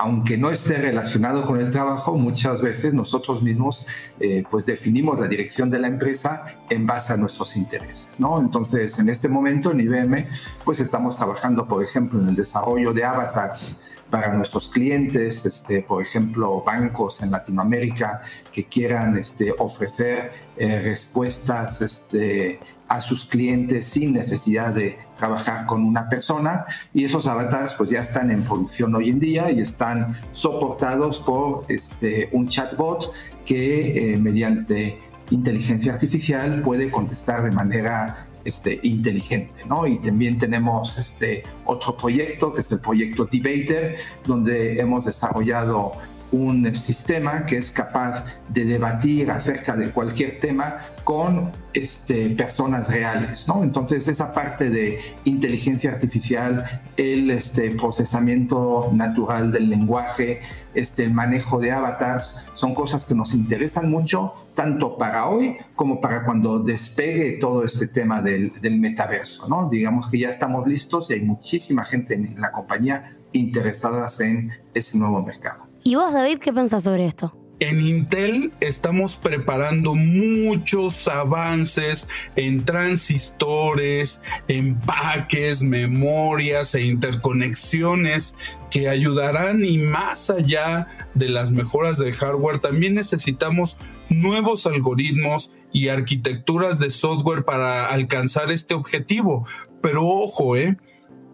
aunque 0.00 0.38
no 0.38 0.50
esté 0.50 0.78
relacionado 0.78 1.44
con 1.44 1.60
el 1.60 1.70
trabajo, 1.70 2.16
muchas 2.16 2.62
veces 2.62 2.94
nosotros 2.94 3.42
mismos 3.42 3.86
eh, 4.18 4.44
pues 4.50 4.64
definimos 4.64 5.20
la 5.20 5.28
dirección 5.28 5.68
de 5.68 5.78
la 5.78 5.88
empresa 5.88 6.56
en 6.70 6.86
base 6.86 7.12
a 7.12 7.18
nuestros 7.18 7.54
intereses. 7.54 8.10
¿no? 8.18 8.40
Entonces, 8.40 8.98
en 8.98 9.10
este 9.10 9.28
momento 9.28 9.72
en 9.72 9.80
IBM, 9.80 10.26
pues 10.64 10.80
estamos 10.80 11.18
trabajando, 11.18 11.68
por 11.68 11.84
ejemplo, 11.84 12.18
en 12.18 12.30
el 12.30 12.34
desarrollo 12.34 12.94
de 12.94 13.04
avatars 13.04 13.82
para 14.08 14.32
nuestros 14.32 14.70
clientes, 14.70 15.44
este, 15.44 15.82
por 15.82 16.02
ejemplo, 16.02 16.62
bancos 16.64 17.20
en 17.20 17.30
Latinoamérica 17.30 18.22
que 18.50 18.64
quieran 18.64 19.18
este, 19.18 19.52
ofrecer 19.58 20.32
eh, 20.56 20.80
respuestas 20.82 21.82
este, 21.82 22.58
a 22.90 23.00
sus 23.00 23.24
clientes 23.24 23.86
sin 23.86 24.12
necesidad 24.12 24.74
de 24.74 24.98
trabajar 25.16 25.64
con 25.64 25.84
una 25.84 26.08
persona 26.08 26.64
y 26.92 27.04
esos 27.04 27.28
avatars 27.28 27.74
pues 27.74 27.90
ya 27.90 28.00
están 28.00 28.32
en 28.32 28.42
producción 28.42 28.92
hoy 28.96 29.10
en 29.10 29.20
día 29.20 29.48
y 29.52 29.60
están 29.60 30.16
soportados 30.32 31.20
por 31.20 31.64
este, 31.68 32.28
un 32.32 32.48
chatbot 32.48 33.12
que 33.44 34.14
eh, 34.14 34.16
mediante 34.16 34.98
inteligencia 35.30 35.92
artificial 35.92 36.62
puede 36.62 36.90
contestar 36.90 37.44
de 37.44 37.52
manera 37.52 38.26
este, 38.44 38.80
inteligente, 38.82 39.62
¿no? 39.68 39.86
Y 39.86 39.98
también 39.98 40.38
tenemos 40.38 40.98
este 40.98 41.44
otro 41.66 41.96
proyecto 41.96 42.52
que 42.52 42.62
es 42.62 42.72
el 42.72 42.80
proyecto 42.80 43.24
Debater, 43.30 43.96
donde 44.26 44.80
hemos 44.80 45.04
desarrollado 45.04 45.92
un 46.32 46.74
sistema 46.74 47.44
que 47.44 47.58
es 47.58 47.70
capaz 47.70 48.24
de 48.48 48.64
debatir 48.64 49.30
acerca 49.30 49.74
de 49.74 49.90
cualquier 49.90 50.38
tema 50.38 50.78
con 51.04 51.50
este, 51.72 52.30
personas 52.30 52.88
reales, 52.88 53.48
¿no? 53.48 53.62
Entonces 53.62 54.06
esa 54.08 54.32
parte 54.32 54.70
de 54.70 55.00
inteligencia 55.24 55.90
artificial, 55.90 56.82
el 56.96 57.30
este, 57.30 57.70
procesamiento 57.70 58.90
natural 58.92 59.50
del 59.50 59.68
lenguaje, 59.68 60.40
este, 60.74 61.04
el 61.04 61.14
manejo 61.14 61.58
de 61.58 61.72
avatars, 61.72 62.44
son 62.54 62.74
cosas 62.74 63.06
que 63.06 63.14
nos 63.14 63.34
interesan 63.34 63.90
mucho, 63.90 64.34
tanto 64.54 64.96
para 64.98 65.26
hoy 65.26 65.56
como 65.74 66.00
para 66.00 66.24
cuando 66.24 66.60
despegue 66.60 67.38
todo 67.40 67.64
este 67.64 67.88
tema 67.88 68.22
del, 68.22 68.52
del 68.60 68.78
metaverso, 68.78 69.48
¿no? 69.48 69.68
Digamos 69.68 70.08
que 70.08 70.18
ya 70.18 70.28
estamos 70.28 70.66
listos 70.66 71.10
y 71.10 71.14
hay 71.14 71.22
muchísima 71.22 71.84
gente 71.84 72.14
en 72.14 72.40
la 72.40 72.52
compañía 72.52 73.16
interesada 73.32 74.08
en 74.20 74.52
ese 74.74 74.98
nuevo 74.98 75.22
mercado. 75.22 75.69
¿Y 75.82 75.94
vos, 75.94 76.12
David, 76.12 76.38
qué 76.38 76.52
pensás 76.52 76.84
sobre 76.84 77.06
esto? 77.06 77.34
En 77.60 77.78
Intel 77.80 78.52
estamos 78.60 79.16
preparando 79.16 79.94
muchos 79.94 81.06
avances 81.08 82.08
en 82.34 82.64
transistores, 82.64 84.22
empaques, 84.48 85.62
memorias 85.62 86.74
e 86.74 86.82
interconexiones 86.82 88.34
que 88.70 88.88
ayudarán 88.88 89.62
y 89.62 89.76
más 89.76 90.30
allá 90.30 90.86
de 91.14 91.28
las 91.28 91.52
mejoras 91.52 91.98
de 91.98 92.14
hardware, 92.14 92.60
también 92.60 92.94
necesitamos 92.94 93.76
nuevos 94.08 94.66
algoritmos 94.66 95.52
y 95.70 95.88
arquitecturas 95.88 96.78
de 96.78 96.90
software 96.90 97.44
para 97.44 97.90
alcanzar 97.90 98.50
este 98.50 98.72
objetivo. 98.72 99.46
Pero 99.82 100.06
ojo, 100.06 100.56
eh, 100.56 100.78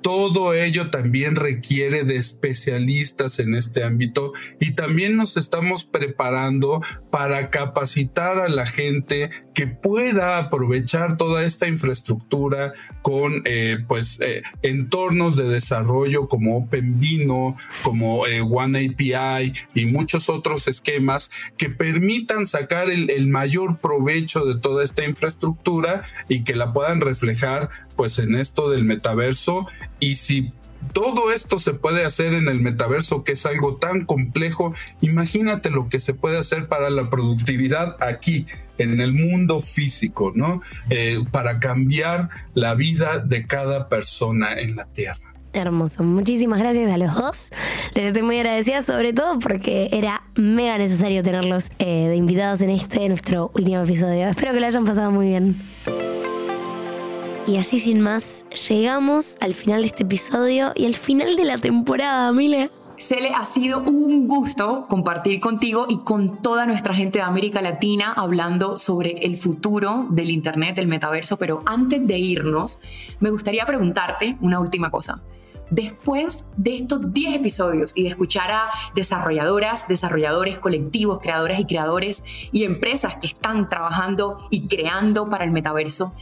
todo 0.07 0.55
ello 0.55 0.89
también 0.91 1.35
requiere 1.35 2.05
de 2.05 2.15
especialistas 2.15 3.41
en 3.41 3.57
este 3.57 3.83
ámbito 3.83 4.33
y 4.61 4.77
también 4.77 5.17
nos 5.17 5.37
estamos 5.37 5.85
preparando 5.85 6.81
para 7.11 7.51
capacitar 7.51 8.39
a 8.39 8.49
la 8.49 8.67
gente 8.67 9.31
que 9.53 9.67
pueda 9.67 10.39
aprovechar 10.39 11.17
toda 11.17 11.43
esta 11.43 11.67
infraestructura 11.67 12.73
con 13.03 13.43
eh, 13.47 13.79
pues 13.89 14.21
eh, 14.21 14.45
entornos 14.63 15.35
de 15.35 15.49
desarrollo 15.49 16.29
como 16.29 16.57
OpenVino, 16.59 17.57
como 17.83 18.29
eh, 18.29 18.43
One 18.43 18.87
API 18.87 19.55
y 19.75 19.87
muchos 19.87 20.29
otros 20.29 20.69
esquemas 20.69 21.33
que 21.59 21.69
permitan 21.69 22.47
sacar 22.47 22.91
el 22.91 23.27
mayor 23.27 23.81
provecho 23.81 24.45
de 24.45 24.61
toda 24.61 24.85
esta 24.85 25.05
infraestructura 25.05 26.03
y 26.29 26.45
que 26.45 26.55
la 26.55 26.73
puedan 26.73 27.01
reflejar 27.01 27.71
pues 27.97 28.19
en 28.19 28.35
esto 28.35 28.71
del 28.71 28.85
metaverso 28.85 29.67
y 29.99 30.17
si 30.17 30.53
todo 30.93 31.33
esto 31.33 31.59
se 31.59 31.75
puede 31.75 32.05
hacer 32.05 32.35
en 32.35 32.49
el 32.49 32.61
metaverso, 32.61 33.25
que 33.25 33.33
es 33.33 33.47
algo 33.47 33.77
tan 33.77 34.05
complejo, 34.05 34.75
imagínate 35.01 35.71
lo 35.71 35.89
que 35.89 36.01
se 36.01 36.15
puede 36.15 36.39
hacer 36.39 36.69
para 36.69 36.91
la 36.91 37.11
productividad 37.11 37.97
aquí, 38.01 38.47
en 38.79 39.01
el 39.01 39.13
mundo 39.13 39.61
físico, 39.61 40.33
¿no? 40.35 40.61
Eh, 40.91 41.25
para 41.31 41.59
cambiar 41.59 42.29
la 42.55 42.75
vida 42.75 43.19
de 43.19 43.47
cada 43.47 43.89
persona 43.89 44.59
en 44.59 44.77
la 44.77 44.85
Tierra. 44.85 45.33
Hermoso. 45.53 46.03
Muchísimas 46.03 46.59
gracias 46.59 46.91
a 46.91 46.99
los 46.99 47.15
dos. 47.15 47.51
Les 47.95 48.07
estoy 48.07 48.23
muy 48.23 48.37
agradecida, 48.37 48.83
sobre 48.83 49.15
todo 49.15 49.39
porque 49.39 49.89
era 49.91 50.23
mega 50.35 50.77
necesario 50.77 51.23
tenerlos 51.23 51.71
eh, 51.79 52.09
de 52.09 52.17
invitados 52.17 52.61
en 52.61 52.71
este 52.71 53.09
nuestro 53.09 53.51
último 53.55 53.83
episodio. 53.83 54.29
Espero 54.29 54.53
que 54.53 54.61
lo 54.61 54.67
hayan 54.67 54.85
pasado 54.85 55.11
muy 55.11 55.29
bien. 55.29 55.57
Y 57.47 57.59
así 57.59 57.79
sin 57.79 58.01
más, 58.01 58.45
llegamos 58.69 59.37
al 59.41 59.55
final 59.55 59.83
de 59.83 59.87
este 59.87 60.03
episodio 60.03 60.73
y 60.75 60.85
al 60.85 60.97
final 60.97 61.37
de 61.37 61.45
la 61.45 61.59
temporada, 61.59 62.33
Mile. 62.33 62.73
Cele, 62.99 63.29
ha 63.29 63.45
sido 63.45 63.81
un 63.81 64.27
gusto 64.27 64.87
compartir 64.89 65.39
contigo 65.39 65.87
y 65.89 65.99
con 65.99 66.43
toda 66.43 66.67
nuestra 66.67 66.93
gente 66.93 67.21
de 67.21 67.25
América 67.25 67.63
Latina 67.63 68.13
hablando 68.13 68.79
sobre 68.79 69.13
el 69.25 69.37
futuro 69.37 70.07
del 70.11 70.31
Internet, 70.31 70.75
del 70.75 70.89
metaverso, 70.89 71.37
pero 71.37 71.63
antes 71.67 72.05
de 72.05 72.19
irnos, 72.19 72.81
me 73.21 73.31
gustaría 73.31 73.65
preguntarte 73.65 74.37
una 74.41 74.59
última 74.59 74.91
cosa. 74.91 75.23
después 75.69 76.47
de 76.57 76.77
estos 76.77 77.13
10 77.13 77.35
episodios 77.37 77.93
y 77.97 78.05
de 78.05 78.11
escuchar 78.11 78.53
a 78.53 78.71
desarrolladoras, 78.95 79.89
desarrolladores, 79.89 80.61
colectivos, 80.61 81.19
creadoras 81.21 81.59
y 81.59 81.65
creadores 81.65 82.23
y 82.53 82.63
empresas 82.63 83.17
que 83.17 83.27
están 83.27 83.69
trabajando 83.69 84.47
y 84.51 84.69
creando 84.69 85.29
para 85.29 85.45
el 85.45 85.51
metaverso, 85.51 86.15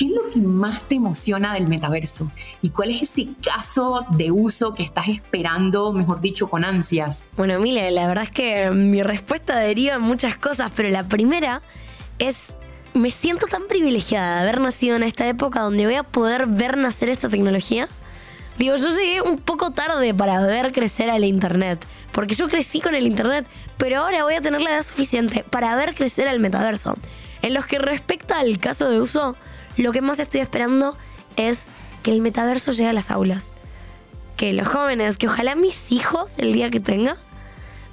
¿qué 0.00 0.06
es 0.06 0.12
lo 0.12 0.30
que 0.30 0.40
más 0.40 0.84
te 0.84 0.94
emociona 0.94 1.52
del 1.52 1.68
metaverso? 1.68 2.32
¿Y 2.62 2.70
cuál 2.70 2.90
es 2.90 3.02
ese 3.02 3.28
caso 3.44 4.06
de 4.12 4.30
uso 4.30 4.72
que 4.72 4.82
estás 4.82 5.08
esperando, 5.08 5.92
mejor 5.92 6.22
dicho, 6.22 6.48
con 6.48 6.64
ansias? 6.64 7.26
Bueno, 7.36 7.60
Mile, 7.60 7.90
la 7.90 8.06
verdad 8.06 8.24
es 8.24 8.30
que 8.30 8.70
mi 8.70 9.02
respuesta 9.02 9.58
deriva 9.58 9.96
en 9.96 10.00
muchas 10.00 10.38
cosas, 10.38 10.72
pero 10.74 10.88
la 10.88 11.06
primera 11.06 11.60
es 12.18 12.56
me 12.94 13.10
siento 13.10 13.46
tan 13.46 13.68
privilegiada 13.68 14.36
de 14.36 14.40
haber 14.40 14.62
nacido 14.62 14.96
en 14.96 15.02
esta 15.02 15.28
época 15.28 15.60
donde 15.60 15.84
voy 15.84 15.96
a 15.96 16.02
poder 16.02 16.46
ver 16.46 16.78
nacer 16.78 17.10
esta 17.10 17.28
tecnología. 17.28 17.86
Digo, 18.56 18.76
yo 18.76 18.88
llegué 18.88 19.20
un 19.20 19.36
poco 19.36 19.72
tarde 19.72 20.14
para 20.14 20.40
ver 20.40 20.72
crecer 20.72 21.10
al 21.10 21.24
Internet, 21.24 21.84
porque 22.12 22.34
yo 22.34 22.48
crecí 22.48 22.80
con 22.80 22.94
el 22.94 23.06
Internet, 23.06 23.46
pero 23.76 24.00
ahora 24.00 24.24
voy 24.24 24.34
a 24.34 24.40
tener 24.40 24.62
la 24.62 24.70
edad 24.70 24.82
suficiente 24.82 25.44
para 25.44 25.76
ver 25.76 25.94
crecer 25.94 26.26
al 26.26 26.40
metaverso. 26.40 26.96
En 27.42 27.52
lo 27.52 27.62
que 27.64 27.78
respecta 27.78 28.38
al 28.38 28.58
caso 28.58 28.90
de 28.90 28.98
uso, 28.98 29.36
lo 29.82 29.92
que 29.92 30.02
más 30.02 30.18
estoy 30.18 30.40
esperando 30.40 30.96
es 31.36 31.68
que 32.02 32.12
el 32.12 32.20
metaverso 32.20 32.72
llegue 32.72 32.90
a 32.90 32.92
las 32.92 33.10
aulas. 33.10 33.52
Que 34.36 34.52
los 34.52 34.68
jóvenes, 34.68 35.18
que 35.18 35.28
ojalá 35.28 35.54
mis 35.54 35.92
hijos, 35.92 36.38
el 36.38 36.52
día 36.52 36.70
que 36.70 36.80
tenga, 36.80 37.16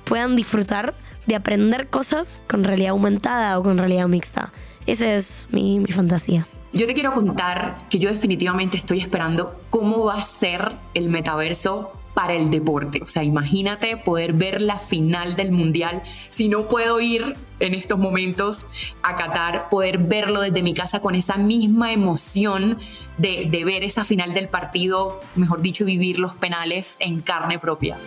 puedan 0.05 0.35
disfrutar 0.35 0.95
de 1.25 1.35
aprender 1.35 1.89
cosas 1.89 2.41
con 2.47 2.63
realidad 2.63 2.91
aumentada 2.91 3.59
o 3.59 3.63
con 3.63 3.77
realidad 3.77 4.07
mixta. 4.07 4.53
Esa 4.85 5.13
es 5.13 5.47
mi, 5.51 5.79
mi 5.79 5.91
fantasía. 5.91 6.47
Yo 6.71 6.87
te 6.87 6.93
quiero 6.93 7.13
contar 7.13 7.75
que 7.89 7.99
yo 7.99 8.09
definitivamente 8.09 8.77
estoy 8.77 8.99
esperando 8.99 9.59
cómo 9.69 10.05
va 10.05 10.15
a 10.15 10.23
ser 10.23 10.73
el 10.93 11.09
metaverso 11.09 11.91
para 12.17 12.33
el 12.33 12.49
deporte. 12.49 12.99
O 13.03 13.05
sea, 13.05 13.23
imagínate 13.23 13.95
poder 13.95 14.33
ver 14.33 14.59
la 14.59 14.79
final 14.79 15.35
del 15.35 15.51
mundial. 15.51 16.01
Si 16.29 16.49
no 16.49 16.67
puedo 16.67 16.99
ir 16.99 17.35
en 17.59 17.75
estos 17.75 17.99
momentos 17.99 18.65
a 19.03 19.15
Qatar, 19.15 19.69
poder 19.69 19.99
verlo 19.99 20.41
desde 20.41 20.63
mi 20.63 20.73
casa 20.73 20.99
con 20.99 21.13
esa 21.13 21.37
misma 21.37 21.93
emoción 21.93 22.79
de, 23.19 23.45
de 23.51 23.63
ver 23.63 23.83
esa 23.83 24.03
final 24.03 24.33
del 24.33 24.49
partido, 24.49 25.21
mejor 25.35 25.61
dicho, 25.61 25.85
vivir 25.85 26.17
los 26.17 26.33
penales 26.33 26.97
en 26.99 27.21
carne 27.21 27.59
propia. 27.59 27.99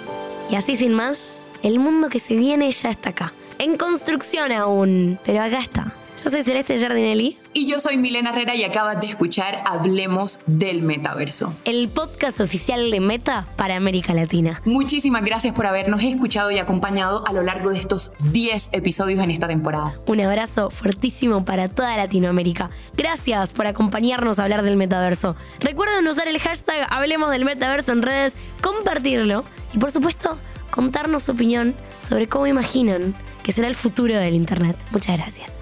Y 0.51 0.57
así 0.57 0.75
sin 0.75 0.93
más, 0.93 1.47
el 1.63 1.79
mundo 1.79 2.09
que 2.09 2.19
se 2.19 2.35
viene 2.35 2.73
ya 2.73 2.91
está 2.91 3.11
acá. 3.11 3.33
En 3.61 3.77
construcción 3.77 4.51
aún, 4.51 5.21
pero 5.25 5.41
acá 5.41 5.61
está. 5.61 5.95
Yo 6.23 6.31
soy 6.31 6.43
Celeste 6.43 6.77
Giardinelli. 6.77 7.39
Y 7.55 7.67
yo 7.67 7.81
soy 7.81 7.97
Milena 7.97 8.31
Herrera 8.31 8.55
y 8.55 8.63
acabas 8.63 9.01
de 9.01 9.07
escuchar 9.07 9.63
Hablemos 9.65 10.39
del 10.47 10.83
Metaverso. 10.83 11.55
El 11.65 11.89
podcast 11.89 12.41
oficial 12.41 12.91
de 12.91 13.01
Meta 13.01 13.47
para 13.57 13.77
América 13.77 14.13
Latina. 14.13 14.61
Muchísimas 14.67 15.25
gracias 15.25 15.55
por 15.55 15.67
habernos 15.67 16.03
escuchado 16.03 16.51
y 16.51 16.59
acompañado 16.59 17.27
a 17.27 17.33
lo 17.33 17.43
largo 17.43 17.71
de 17.71 17.79
estos 17.79 18.13
10 18.33 18.71
episodios 18.73 19.25
en 19.25 19.31
esta 19.31 19.49
temporada. 19.49 19.95
Un 20.07 20.21
abrazo 20.21 20.71
fuertísimo 20.71 21.45
para 21.47 21.69
toda 21.69 21.97
Latinoamérica. 21.97 22.69
Gracias 22.95 23.55
por 23.55 23.67
acompañarnos 23.67 24.39
a 24.39 24.45
hablar 24.45 24.63
del 24.63 24.77
metaverso. 24.77 25.37
Recuerden 25.59 26.07
usar 26.07 26.29
el 26.29 26.39
hashtag 26.39 26.87
Hablemos 26.91 27.31
del 27.31 27.47
Metaverso 27.47 27.93
en 27.93 28.03
redes, 28.03 28.37
compartirlo 28.61 29.45
y 29.73 29.79
por 29.79 29.91
supuesto 29.91 30.37
contarnos 30.71 31.25
su 31.25 31.33
opinión 31.33 31.75
sobre 32.01 32.27
cómo 32.27 32.47
imaginan 32.47 33.15
que 33.43 33.53
será 33.53 33.69
el 33.69 33.75
futuro 33.75 34.17
del 34.17 34.35
Internet. 34.35 34.77
Muchas 34.93 35.17
gracias. 35.17 35.60